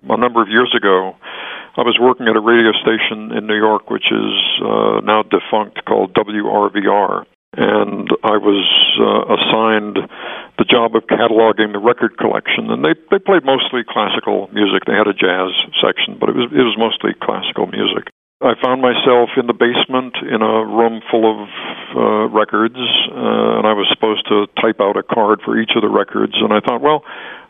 A 0.08 0.16
number 0.16 0.40
of 0.40 0.48
years 0.48 0.72
ago, 0.76 1.16
I 1.76 1.82
was 1.82 1.98
working 2.00 2.28
at 2.28 2.36
a 2.36 2.40
radio 2.40 2.72
station 2.72 3.32
in 3.36 3.46
New 3.46 3.56
York, 3.56 3.90
which 3.90 4.06
is 4.10 4.62
uh, 4.64 5.00
now 5.00 5.22
defunct, 5.22 5.84
called 5.84 6.14
WRVR 6.14 7.26
and 7.56 8.08
I 8.22 8.36
was 8.36 8.66
uh, 9.00 9.34
assigned 9.34 9.98
the 10.58 10.66
job 10.66 10.98
of 10.98 11.06
cataloging 11.06 11.72
the 11.72 11.78
record 11.78 12.18
collection. 12.18 12.70
And 12.70 12.84
they 12.84 12.98
they 13.10 13.22
played 13.22 13.46
mostly 13.46 13.86
classical 13.86 14.50
music. 14.52 14.84
They 14.84 14.98
had 14.98 15.06
a 15.06 15.14
jazz 15.14 15.54
section, 15.78 16.18
but 16.18 16.28
it 16.28 16.36
was 16.36 16.50
it 16.50 16.66
was 16.66 16.76
mostly 16.76 17.14
classical 17.14 17.70
music. 17.70 18.10
I 18.38 18.54
found 18.62 18.78
myself 18.78 19.34
in 19.34 19.50
the 19.50 19.56
basement 19.56 20.14
in 20.22 20.46
a 20.46 20.62
room 20.62 21.02
full 21.10 21.26
of 21.26 21.38
uh, 21.90 22.30
records, 22.30 22.78
uh, 22.78 23.58
and 23.58 23.66
I 23.66 23.74
was 23.74 23.90
supposed 23.90 24.30
to 24.30 24.46
type 24.62 24.78
out 24.78 24.94
a 24.94 25.02
card 25.02 25.42
for 25.42 25.58
each 25.58 25.74
of 25.74 25.82
the 25.82 25.90
records. 25.90 26.38
And 26.38 26.54
I 26.54 26.62
thought, 26.62 26.78
well, 26.78 27.02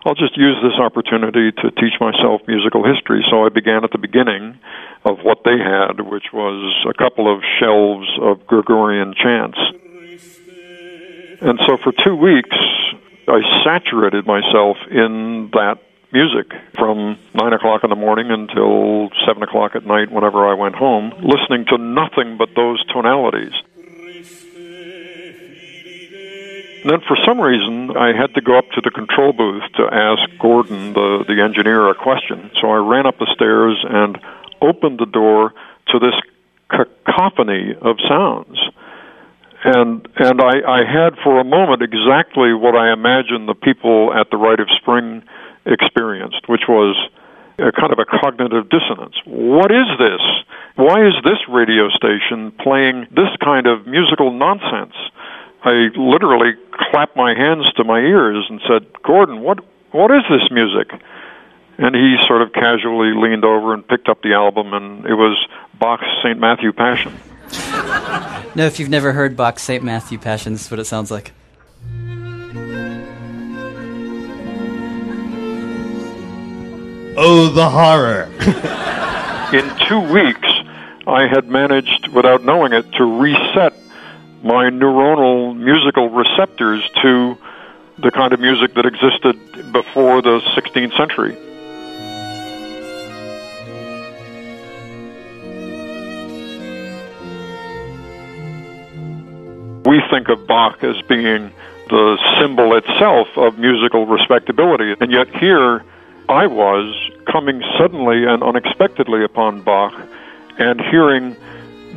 I'll 0.08 0.16
just 0.16 0.32
use 0.40 0.56
this 0.64 0.80
opportunity 0.80 1.52
to 1.52 1.66
teach 1.76 2.00
myself 2.00 2.40
musical 2.48 2.88
history. 2.88 3.20
So 3.28 3.44
I 3.44 3.52
began 3.52 3.84
at 3.84 3.92
the 3.92 4.00
beginning 4.00 4.56
of 5.04 5.20
what 5.20 5.44
they 5.44 5.60
had, 5.60 6.00
which 6.00 6.32
was 6.32 6.56
a 6.88 6.96
couple 6.96 7.28
of 7.28 7.44
shelves 7.60 8.08
of 8.24 8.46
Gregorian 8.48 9.12
chants. 9.12 9.60
And 11.40 11.58
so 11.66 11.76
for 11.82 11.92
two 12.04 12.16
weeks, 12.16 12.56
I 13.28 13.40
saturated 13.64 14.26
myself 14.26 14.76
in 14.90 15.50
that 15.52 15.78
music 16.12 16.50
from 16.76 17.18
9 17.34 17.52
o'clock 17.52 17.84
in 17.84 17.90
the 17.90 17.96
morning 17.96 18.30
until 18.30 19.10
7 19.26 19.42
o'clock 19.42 19.76
at 19.76 19.84
night, 19.86 20.10
whenever 20.10 20.48
I 20.48 20.54
went 20.54 20.74
home, 20.74 21.12
listening 21.22 21.66
to 21.66 21.78
nothing 21.78 22.38
but 22.38 22.48
those 22.56 22.84
tonalities. 22.86 23.52
And 26.82 26.92
then 26.92 27.00
for 27.06 27.16
some 27.26 27.40
reason, 27.40 27.96
I 27.96 28.16
had 28.16 28.34
to 28.34 28.40
go 28.40 28.56
up 28.56 28.70
to 28.72 28.80
the 28.80 28.90
control 28.90 29.32
booth 29.32 29.64
to 29.76 29.82
ask 29.92 30.22
Gordon, 30.40 30.94
the, 30.94 31.24
the 31.26 31.42
engineer, 31.42 31.88
a 31.90 31.94
question. 31.94 32.50
So 32.60 32.70
I 32.70 32.76
ran 32.76 33.04
up 33.06 33.18
the 33.18 33.30
stairs 33.34 33.76
and 33.84 34.18
opened 34.62 34.98
the 34.98 35.06
door 35.06 35.52
to 35.88 35.98
this 35.98 36.14
cacophony 36.70 37.74
of 37.80 37.96
sounds. 38.08 38.58
And 39.64 40.06
and 40.16 40.40
I, 40.40 40.60
I 40.66 40.84
had 40.84 41.18
for 41.22 41.40
a 41.40 41.44
moment 41.44 41.82
exactly 41.82 42.54
what 42.54 42.76
I 42.76 42.92
imagined 42.92 43.48
the 43.48 43.54
people 43.54 44.12
at 44.14 44.30
the 44.30 44.36
Rite 44.36 44.60
of 44.60 44.68
Spring 44.80 45.22
experienced, 45.66 46.48
which 46.48 46.62
was 46.68 46.96
a 47.58 47.72
kind 47.72 47.92
of 47.92 47.98
a 47.98 48.04
cognitive 48.04 48.68
dissonance. 48.68 49.16
What 49.26 49.72
is 49.72 49.86
this? 49.98 50.20
Why 50.76 51.04
is 51.06 51.14
this 51.24 51.38
radio 51.48 51.88
station 51.90 52.52
playing 52.52 53.08
this 53.10 53.34
kind 53.42 53.66
of 53.66 53.86
musical 53.86 54.30
nonsense? 54.30 54.94
I 55.64 55.90
literally 55.96 56.52
clapped 56.90 57.16
my 57.16 57.34
hands 57.34 57.66
to 57.76 57.84
my 57.84 57.98
ears 57.98 58.46
and 58.48 58.60
said, 58.68 58.86
"Gordon, 59.02 59.40
what 59.40 59.58
what 59.90 60.12
is 60.12 60.22
this 60.30 60.48
music?" 60.52 60.92
And 61.78 61.96
he 61.96 62.16
sort 62.26 62.42
of 62.42 62.52
casually 62.52 63.12
leaned 63.12 63.44
over 63.44 63.74
and 63.74 63.86
picked 63.86 64.08
up 64.08 64.22
the 64.22 64.34
album, 64.34 64.72
and 64.72 65.04
it 65.04 65.14
was 65.14 65.36
Bach's 65.80 66.06
St. 66.22 66.38
Matthew 66.38 66.72
Passion. 66.72 67.12
No, 68.54 68.66
if 68.66 68.78
you've 68.78 68.88
never 68.88 69.12
heard 69.12 69.36
Bach's 69.36 69.62
St. 69.62 69.82
Matthew 69.82 70.18
Passion, 70.18 70.52
this 70.52 70.66
is 70.66 70.70
what 70.70 70.80
it 70.80 70.84
sounds 70.84 71.10
like. 71.10 71.32
Oh, 77.20 77.48
the 77.48 77.68
horror. 77.68 78.30
In 79.52 79.88
two 79.88 80.00
weeks, 80.12 80.48
I 81.06 81.26
had 81.26 81.48
managed, 81.48 82.08
without 82.08 82.44
knowing 82.44 82.72
it, 82.72 82.90
to 82.92 83.04
reset 83.04 83.74
my 84.42 84.70
neuronal 84.70 85.56
musical 85.56 86.10
receptors 86.10 86.88
to 87.02 87.36
the 87.98 88.10
kind 88.10 88.32
of 88.32 88.40
music 88.40 88.74
that 88.74 88.86
existed 88.86 89.72
before 89.72 90.22
the 90.22 90.40
16th 90.54 90.96
century. 90.96 91.36
We 99.88 100.02
think 100.10 100.28
of 100.28 100.46
Bach 100.46 100.84
as 100.84 101.00
being 101.08 101.50
the 101.88 102.18
symbol 102.38 102.76
itself 102.76 103.26
of 103.36 103.58
musical 103.58 104.04
respectability, 104.04 104.94
and 105.00 105.10
yet 105.10 105.34
here 105.36 105.82
I 106.28 106.46
was 106.46 106.94
coming 107.24 107.62
suddenly 107.78 108.26
and 108.26 108.42
unexpectedly 108.42 109.24
upon 109.24 109.62
Bach 109.62 109.94
and 110.58 110.78
hearing 110.78 111.36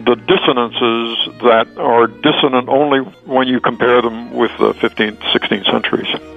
the 0.06 0.16
dissonances 0.16 1.42
that 1.42 1.68
are 1.76 2.08
dissonant 2.08 2.70
only 2.70 3.00
when 3.26 3.50
you 3.50 3.60
compare 3.60 4.02
them 4.02 4.32
with 4.32 4.52
the 4.58 4.72
15th, 4.72 5.20
16th 5.34 5.66
centuries. 5.70 6.31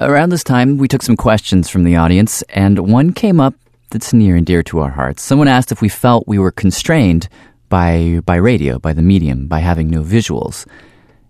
Around 0.00 0.30
this 0.30 0.44
time, 0.44 0.78
we 0.78 0.86
took 0.86 1.02
some 1.02 1.16
questions 1.16 1.68
from 1.68 1.82
the 1.82 1.96
audience, 1.96 2.42
and 2.50 2.92
one 2.92 3.12
came 3.12 3.40
up 3.40 3.54
that's 3.90 4.12
near 4.12 4.36
and 4.36 4.46
dear 4.46 4.62
to 4.62 4.78
our 4.78 4.90
hearts. 4.90 5.24
Someone 5.24 5.48
asked 5.48 5.72
if 5.72 5.82
we 5.82 5.88
felt 5.88 6.28
we 6.28 6.38
were 6.38 6.52
constrained 6.52 7.28
by, 7.68 8.20
by 8.24 8.36
radio, 8.36 8.78
by 8.78 8.92
the 8.92 9.02
medium, 9.02 9.48
by 9.48 9.58
having 9.58 9.90
no 9.90 10.02
visuals. 10.02 10.68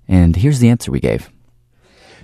And 0.06 0.36
here's 0.36 0.58
the 0.58 0.68
answer 0.68 0.90
we 0.90 1.00
gave. 1.00 1.30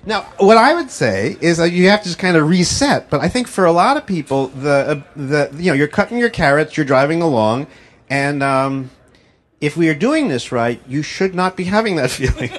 Now, 0.05 0.23
what 0.37 0.59
I 0.59 0.75
would 0.75 0.91
say 0.91 1.39
is 1.41 1.57
that 1.57 1.71
you 1.71 1.89
have 1.89 2.03
to 2.03 2.09
just 2.09 2.19
kind 2.19 2.37
of 2.37 2.47
reset. 2.47 3.09
But 3.09 3.23
I 3.23 3.31
think 3.31 3.49
for 3.49 3.65
a 3.65 3.73
lot 3.73 3.97
of 3.97 4.05
people, 4.05 4.49
the 4.49 4.71
uh, 4.71 5.03
the 5.17 5.51
you 5.55 5.71
know 5.71 5.73
you're 5.73 5.89
cutting 5.89 6.19
your 6.19 6.29
carrots, 6.29 6.77
you're 6.77 6.85
driving 6.85 7.23
along, 7.23 7.69
and 8.11 8.43
um, 8.43 8.91
if 9.63 9.79
we 9.79 9.89
are 9.89 9.95
doing 9.95 10.29
this 10.29 10.53
right, 10.53 10.79
you 10.87 11.01
should 11.01 11.35
not 11.35 11.57
be 11.57 11.65
having 11.65 11.97
that 11.97 12.11
feeling. 12.11 12.51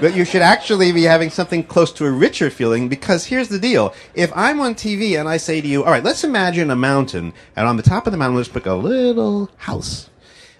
But 0.00 0.14
you 0.14 0.24
should 0.24 0.42
actually 0.42 0.92
be 0.92 1.02
having 1.02 1.30
something 1.30 1.62
close 1.62 1.92
to 1.92 2.06
a 2.06 2.10
richer 2.10 2.50
feeling 2.50 2.88
because 2.88 3.26
here's 3.26 3.48
the 3.48 3.58
deal. 3.58 3.94
If 4.14 4.32
I'm 4.34 4.60
on 4.60 4.74
TV 4.74 5.18
and 5.18 5.28
I 5.28 5.36
say 5.36 5.60
to 5.60 5.66
you, 5.66 5.84
all 5.84 5.90
right, 5.90 6.04
let's 6.04 6.24
imagine 6.24 6.70
a 6.70 6.76
mountain, 6.76 7.32
and 7.56 7.66
on 7.66 7.76
the 7.76 7.82
top 7.82 8.06
of 8.06 8.12
the 8.12 8.16
mountain, 8.16 8.36
let's 8.36 8.48
put 8.48 8.66
a 8.66 8.74
little 8.74 9.50
house. 9.56 10.10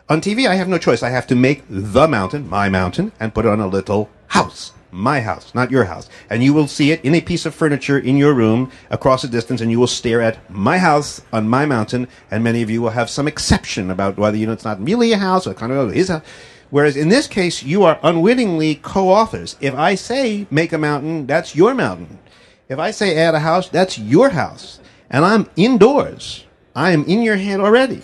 On 0.09 0.21
TV, 0.21 0.49
I 0.49 0.55
have 0.55 0.69
no 0.69 0.79
choice. 0.79 1.03
I 1.03 1.11
have 1.11 1.27
to 1.27 1.35
make 1.35 1.65
the 1.69 2.09
mountain, 2.09 2.49
my 2.49 2.69
mountain, 2.69 3.13
and 3.21 3.35
put 3.35 3.47
on 3.47 3.61
a 3.61 3.67
little 3.67 4.09
house 4.29 4.73
my 4.91 5.21
house, 5.21 5.55
not 5.55 5.71
your 5.71 5.85
house. 5.85 6.09
And 6.31 6.43
you 6.43 6.55
will 6.55 6.67
see 6.67 6.91
it 6.91 7.05
in 7.05 7.15
a 7.15 7.21
piece 7.21 7.47
of 7.47 7.55
furniture 7.55 7.99
in 7.99 8.17
your 8.17 8.35
room 8.35 8.71
across 8.91 9.25
a 9.25 9.29
distance, 9.29 9.61
and 9.61 9.71
you 9.71 9.79
will 9.79 9.87
stare 9.87 10.21
at 10.21 10.51
my 10.51 10.79
house 10.79 11.21
on 11.33 11.49
my 11.49 11.67
mountain, 11.67 12.09
and 12.31 12.43
many 12.43 12.63
of 12.63 12.71
you 12.71 12.83
will 12.83 12.91
have 12.91 13.11
some 13.11 13.29
exception 13.29 13.91
about 13.91 14.17
whether 14.17 14.37
you 14.37 14.47
know 14.47 14.53
it's 14.53 14.65
not 14.65 14.83
really 14.83 15.13
a 15.13 15.19
house 15.19 15.47
or 15.47 15.55
kind 15.55 15.73
of 15.73 15.95
is 15.95 16.11
a. 16.11 16.23
Whereas 16.71 16.97
in 16.97 17.09
this 17.09 17.27
case, 17.27 17.63
you 17.63 17.85
are 17.85 17.99
unwittingly 18.03 18.77
co-authors. 18.77 19.57
If 19.61 19.75
I 19.75 19.95
say 19.95 20.47
make 20.51 20.73
a 20.73 20.79
mountain, 20.79 21.27
that's 21.27 21.57
your 21.57 21.75
mountain. 21.75 22.19
If 22.69 22.79
I 22.79 22.91
say 22.91 23.17
add 23.17 23.35
a 23.35 23.41
house, 23.41 23.69
that's 23.69 23.99
your 23.99 24.29
house, 24.29 24.81
and 25.09 25.25
I'm 25.25 25.49
indoors. 25.57 26.45
I 26.75 26.93
am 26.93 27.05
in 27.05 27.23
your 27.23 27.37
head 27.37 27.61
already. 27.61 28.03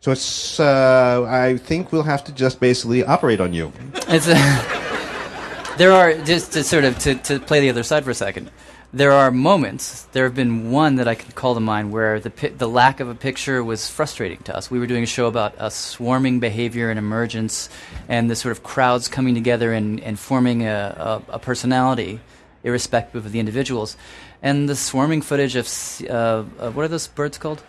So 0.00 0.12
it's. 0.12 0.58
Uh, 0.58 1.24
I 1.28 1.56
think 1.56 1.92
we'll 1.92 2.02
have 2.02 2.24
to 2.24 2.32
just 2.32 2.60
basically 2.60 3.04
operate 3.04 3.40
on 3.40 3.52
you. 3.52 3.72
A 4.08 4.18
there 5.78 5.92
are 5.92 6.14
just 6.24 6.52
to 6.52 6.64
sort 6.64 6.84
of 6.84 6.98
to, 7.00 7.14
to 7.14 7.38
play 7.40 7.60
the 7.60 7.70
other 7.70 7.82
side 7.82 8.04
for 8.04 8.10
a 8.10 8.14
second. 8.14 8.50
There 8.92 9.12
are 9.12 9.30
moments. 9.30 10.04
There 10.12 10.24
have 10.24 10.34
been 10.34 10.70
one 10.70 10.96
that 10.96 11.06
I 11.06 11.14
can 11.14 11.32
call 11.32 11.52
to 11.52 11.60
mind 11.60 11.92
where 11.92 12.20
the 12.20 12.30
pi- 12.30 12.48
the 12.56 12.68
lack 12.68 13.00
of 13.00 13.08
a 13.10 13.14
picture 13.14 13.62
was 13.62 13.90
frustrating 13.90 14.38
to 14.44 14.56
us. 14.56 14.70
We 14.70 14.78
were 14.78 14.86
doing 14.86 15.02
a 15.02 15.06
show 15.06 15.26
about 15.26 15.54
a 15.58 15.70
swarming 15.70 16.40
behavior 16.40 16.88
and 16.88 16.98
emergence, 16.98 17.68
and 18.08 18.30
the 18.30 18.36
sort 18.36 18.52
of 18.52 18.62
crowds 18.62 19.06
coming 19.06 19.34
together 19.34 19.74
and, 19.74 20.00
and 20.00 20.18
forming 20.18 20.62
a, 20.62 21.22
a, 21.28 21.34
a 21.34 21.38
personality, 21.38 22.20
irrespective 22.64 23.26
of 23.26 23.32
the 23.32 23.40
individuals. 23.40 23.94
And 24.40 24.70
the 24.70 24.76
swarming 24.76 25.20
footage 25.20 25.54
of 25.54 25.68
uh, 26.08 26.44
uh, 26.58 26.70
what 26.70 26.84
are 26.84 26.88
those 26.88 27.08
birds 27.08 27.36
called? 27.36 27.62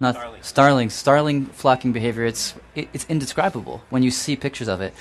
Not 0.00 0.14
starling. 0.14 0.42
starling, 0.42 0.90
starling 0.90 1.46
flocking 1.46 1.92
behavior. 1.92 2.24
It's 2.24 2.54
it, 2.74 2.88
it's 2.94 3.04
indescribable 3.10 3.82
when 3.90 4.02
you 4.02 4.10
see 4.10 4.34
pictures 4.34 4.68
of 4.68 4.80
it 4.80 4.94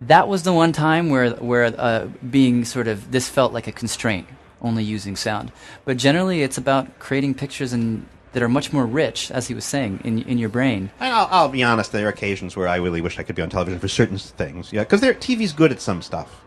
that 0.00 0.26
was 0.26 0.42
the 0.42 0.52
one 0.52 0.72
time 0.72 1.10
where 1.10 1.30
where 1.30 1.64
uh, 1.78 2.06
being 2.28 2.64
sort 2.64 2.88
of 2.88 3.12
this 3.12 3.28
felt 3.28 3.52
like 3.52 3.68
a 3.68 3.72
constraint, 3.72 4.26
only 4.62 4.84
using 4.84 5.16
sound. 5.16 5.52
But 5.84 5.96
generally, 5.96 6.42
it's 6.42 6.56
about 6.56 6.98
creating 6.98 7.34
pictures 7.34 7.72
and 7.72 8.06
that 8.32 8.42
are 8.42 8.48
much 8.48 8.72
more 8.72 8.86
rich, 8.86 9.30
as 9.30 9.48
he 9.48 9.54
was 9.54 9.64
saying, 9.64 10.00
in 10.04 10.22
in 10.22 10.38
your 10.38 10.48
brain. 10.48 10.90
I'll, 11.00 11.28
I'll 11.30 11.48
be 11.48 11.62
honest. 11.62 11.92
There 11.92 12.06
are 12.06 12.10
occasions 12.10 12.56
where 12.56 12.68
I 12.68 12.76
really 12.76 13.00
wish 13.00 13.18
I 13.18 13.22
could 13.22 13.36
be 13.36 13.42
on 13.42 13.50
television 13.50 13.78
for 13.78 13.88
certain 13.88 14.18
things. 14.18 14.72
Yeah, 14.72 14.84
because 14.84 15.02
TV's 15.02 15.52
good 15.52 15.72
at 15.72 15.80
some 15.80 16.02
stuff, 16.02 16.42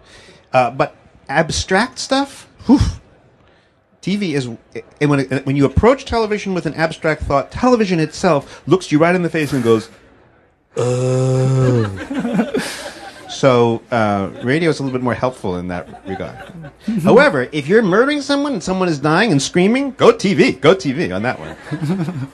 uh, 0.52 0.72
but 0.72 0.96
abstract 1.30 2.00
stuff. 2.00 2.50
Whew, 2.66 2.80
TV 4.02 4.34
is, 4.34 4.50
and 5.00 5.10
when 5.10 5.20
it, 5.20 5.46
when 5.46 5.56
you 5.56 5.66
approach 5.66 6.06
television 6.06 6.54
with 6.54 6.66
an 6.66 6.74
abstract 6.74 7.24
thought, 7.24 7.52
television 7.52 8.00
itself 8.00 8.68
looks 8.68 8.92
you 8.92 9.00
right 9.00 9.16
in 9.16 9.22
the 9.22 9.30
face 9.30 9.54
and 9.54 9.64
goes, 9.64 9.90
"Oh." 10.78 12.72
So 13.36 13.82
uh, 13.92 14.32
radio 14.44 14.70
is 14.70 14.80
a 14.80 14.84
little 14.84 14.98
bit 14.98 15.04
more 15.04 15.14
helpful 15.14 15.58
in 15.58 15.68
that 15.68 16.08
regard. 16.08 16.38
However, 17.04 17.50
if 17.52 17.68
you're 17.68 17.82
murdering 17.82 18.22
someone 18.22 18.54
and 18.54 18.64
someone 18.64 18.88
is 18.88 19.00
dying 19.00 19.32
and 19.32 19.42
screaming, 19.42 19.92
go 19.92 20.14
TV. 20.14 20.60
Go 20.60 20.74
TV 20.74 21.14
on 21.14 21.24
that 21.24 21.40
one. 21.40 22.32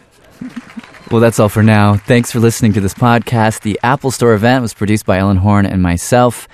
Well, 1.11 1.19
that's 1.19 1.39
all 1.39 1.49
for 1.49 1.61
now. 1.61 1.97
Thanks 1.97 2.31
for 2.31 2.39
listening 2.39 2.71
to 2.71 2.79
this 2.79 2.93
podcast. 2.93 3.61
The 3.61 3.77
Apple 3.83 4.11
Store 4.11 4.33
event 4.33 4.61
was 4.61 4.73
produced 4.73 5.05
by 5.05 5.17
Ellen 5.17 5.37
Horne 5.37 5.65
and 5.65 5.81
myself. 5.81 6.47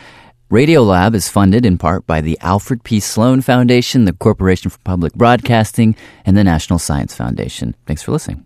Radiolab 0.49 1.13
is 1.13 1.29
funded 1.29 1.63
in 1.63 1.77
part 1.77 2.07
by 2.07 2.21
the 2.21 2.39
Alfred 2.41 2.83
P. 2.83 2.99
Sloan 2.99 3.41
Foundation, 3.41 4.05
the 4.05 4.13
Corporation 4.13 4.71
for 4.71 4.79
Public 4.79 5.13
Broadcasting, 5.13 5.95
and 6.25 6.35
the 6.35 6.43
National 6.43 6.79
Science 6.79 7.13
Foundation. 7.13 7.75
Thanks 7.85 8.01
for 8.01 8.13
listening. 8.13 8.45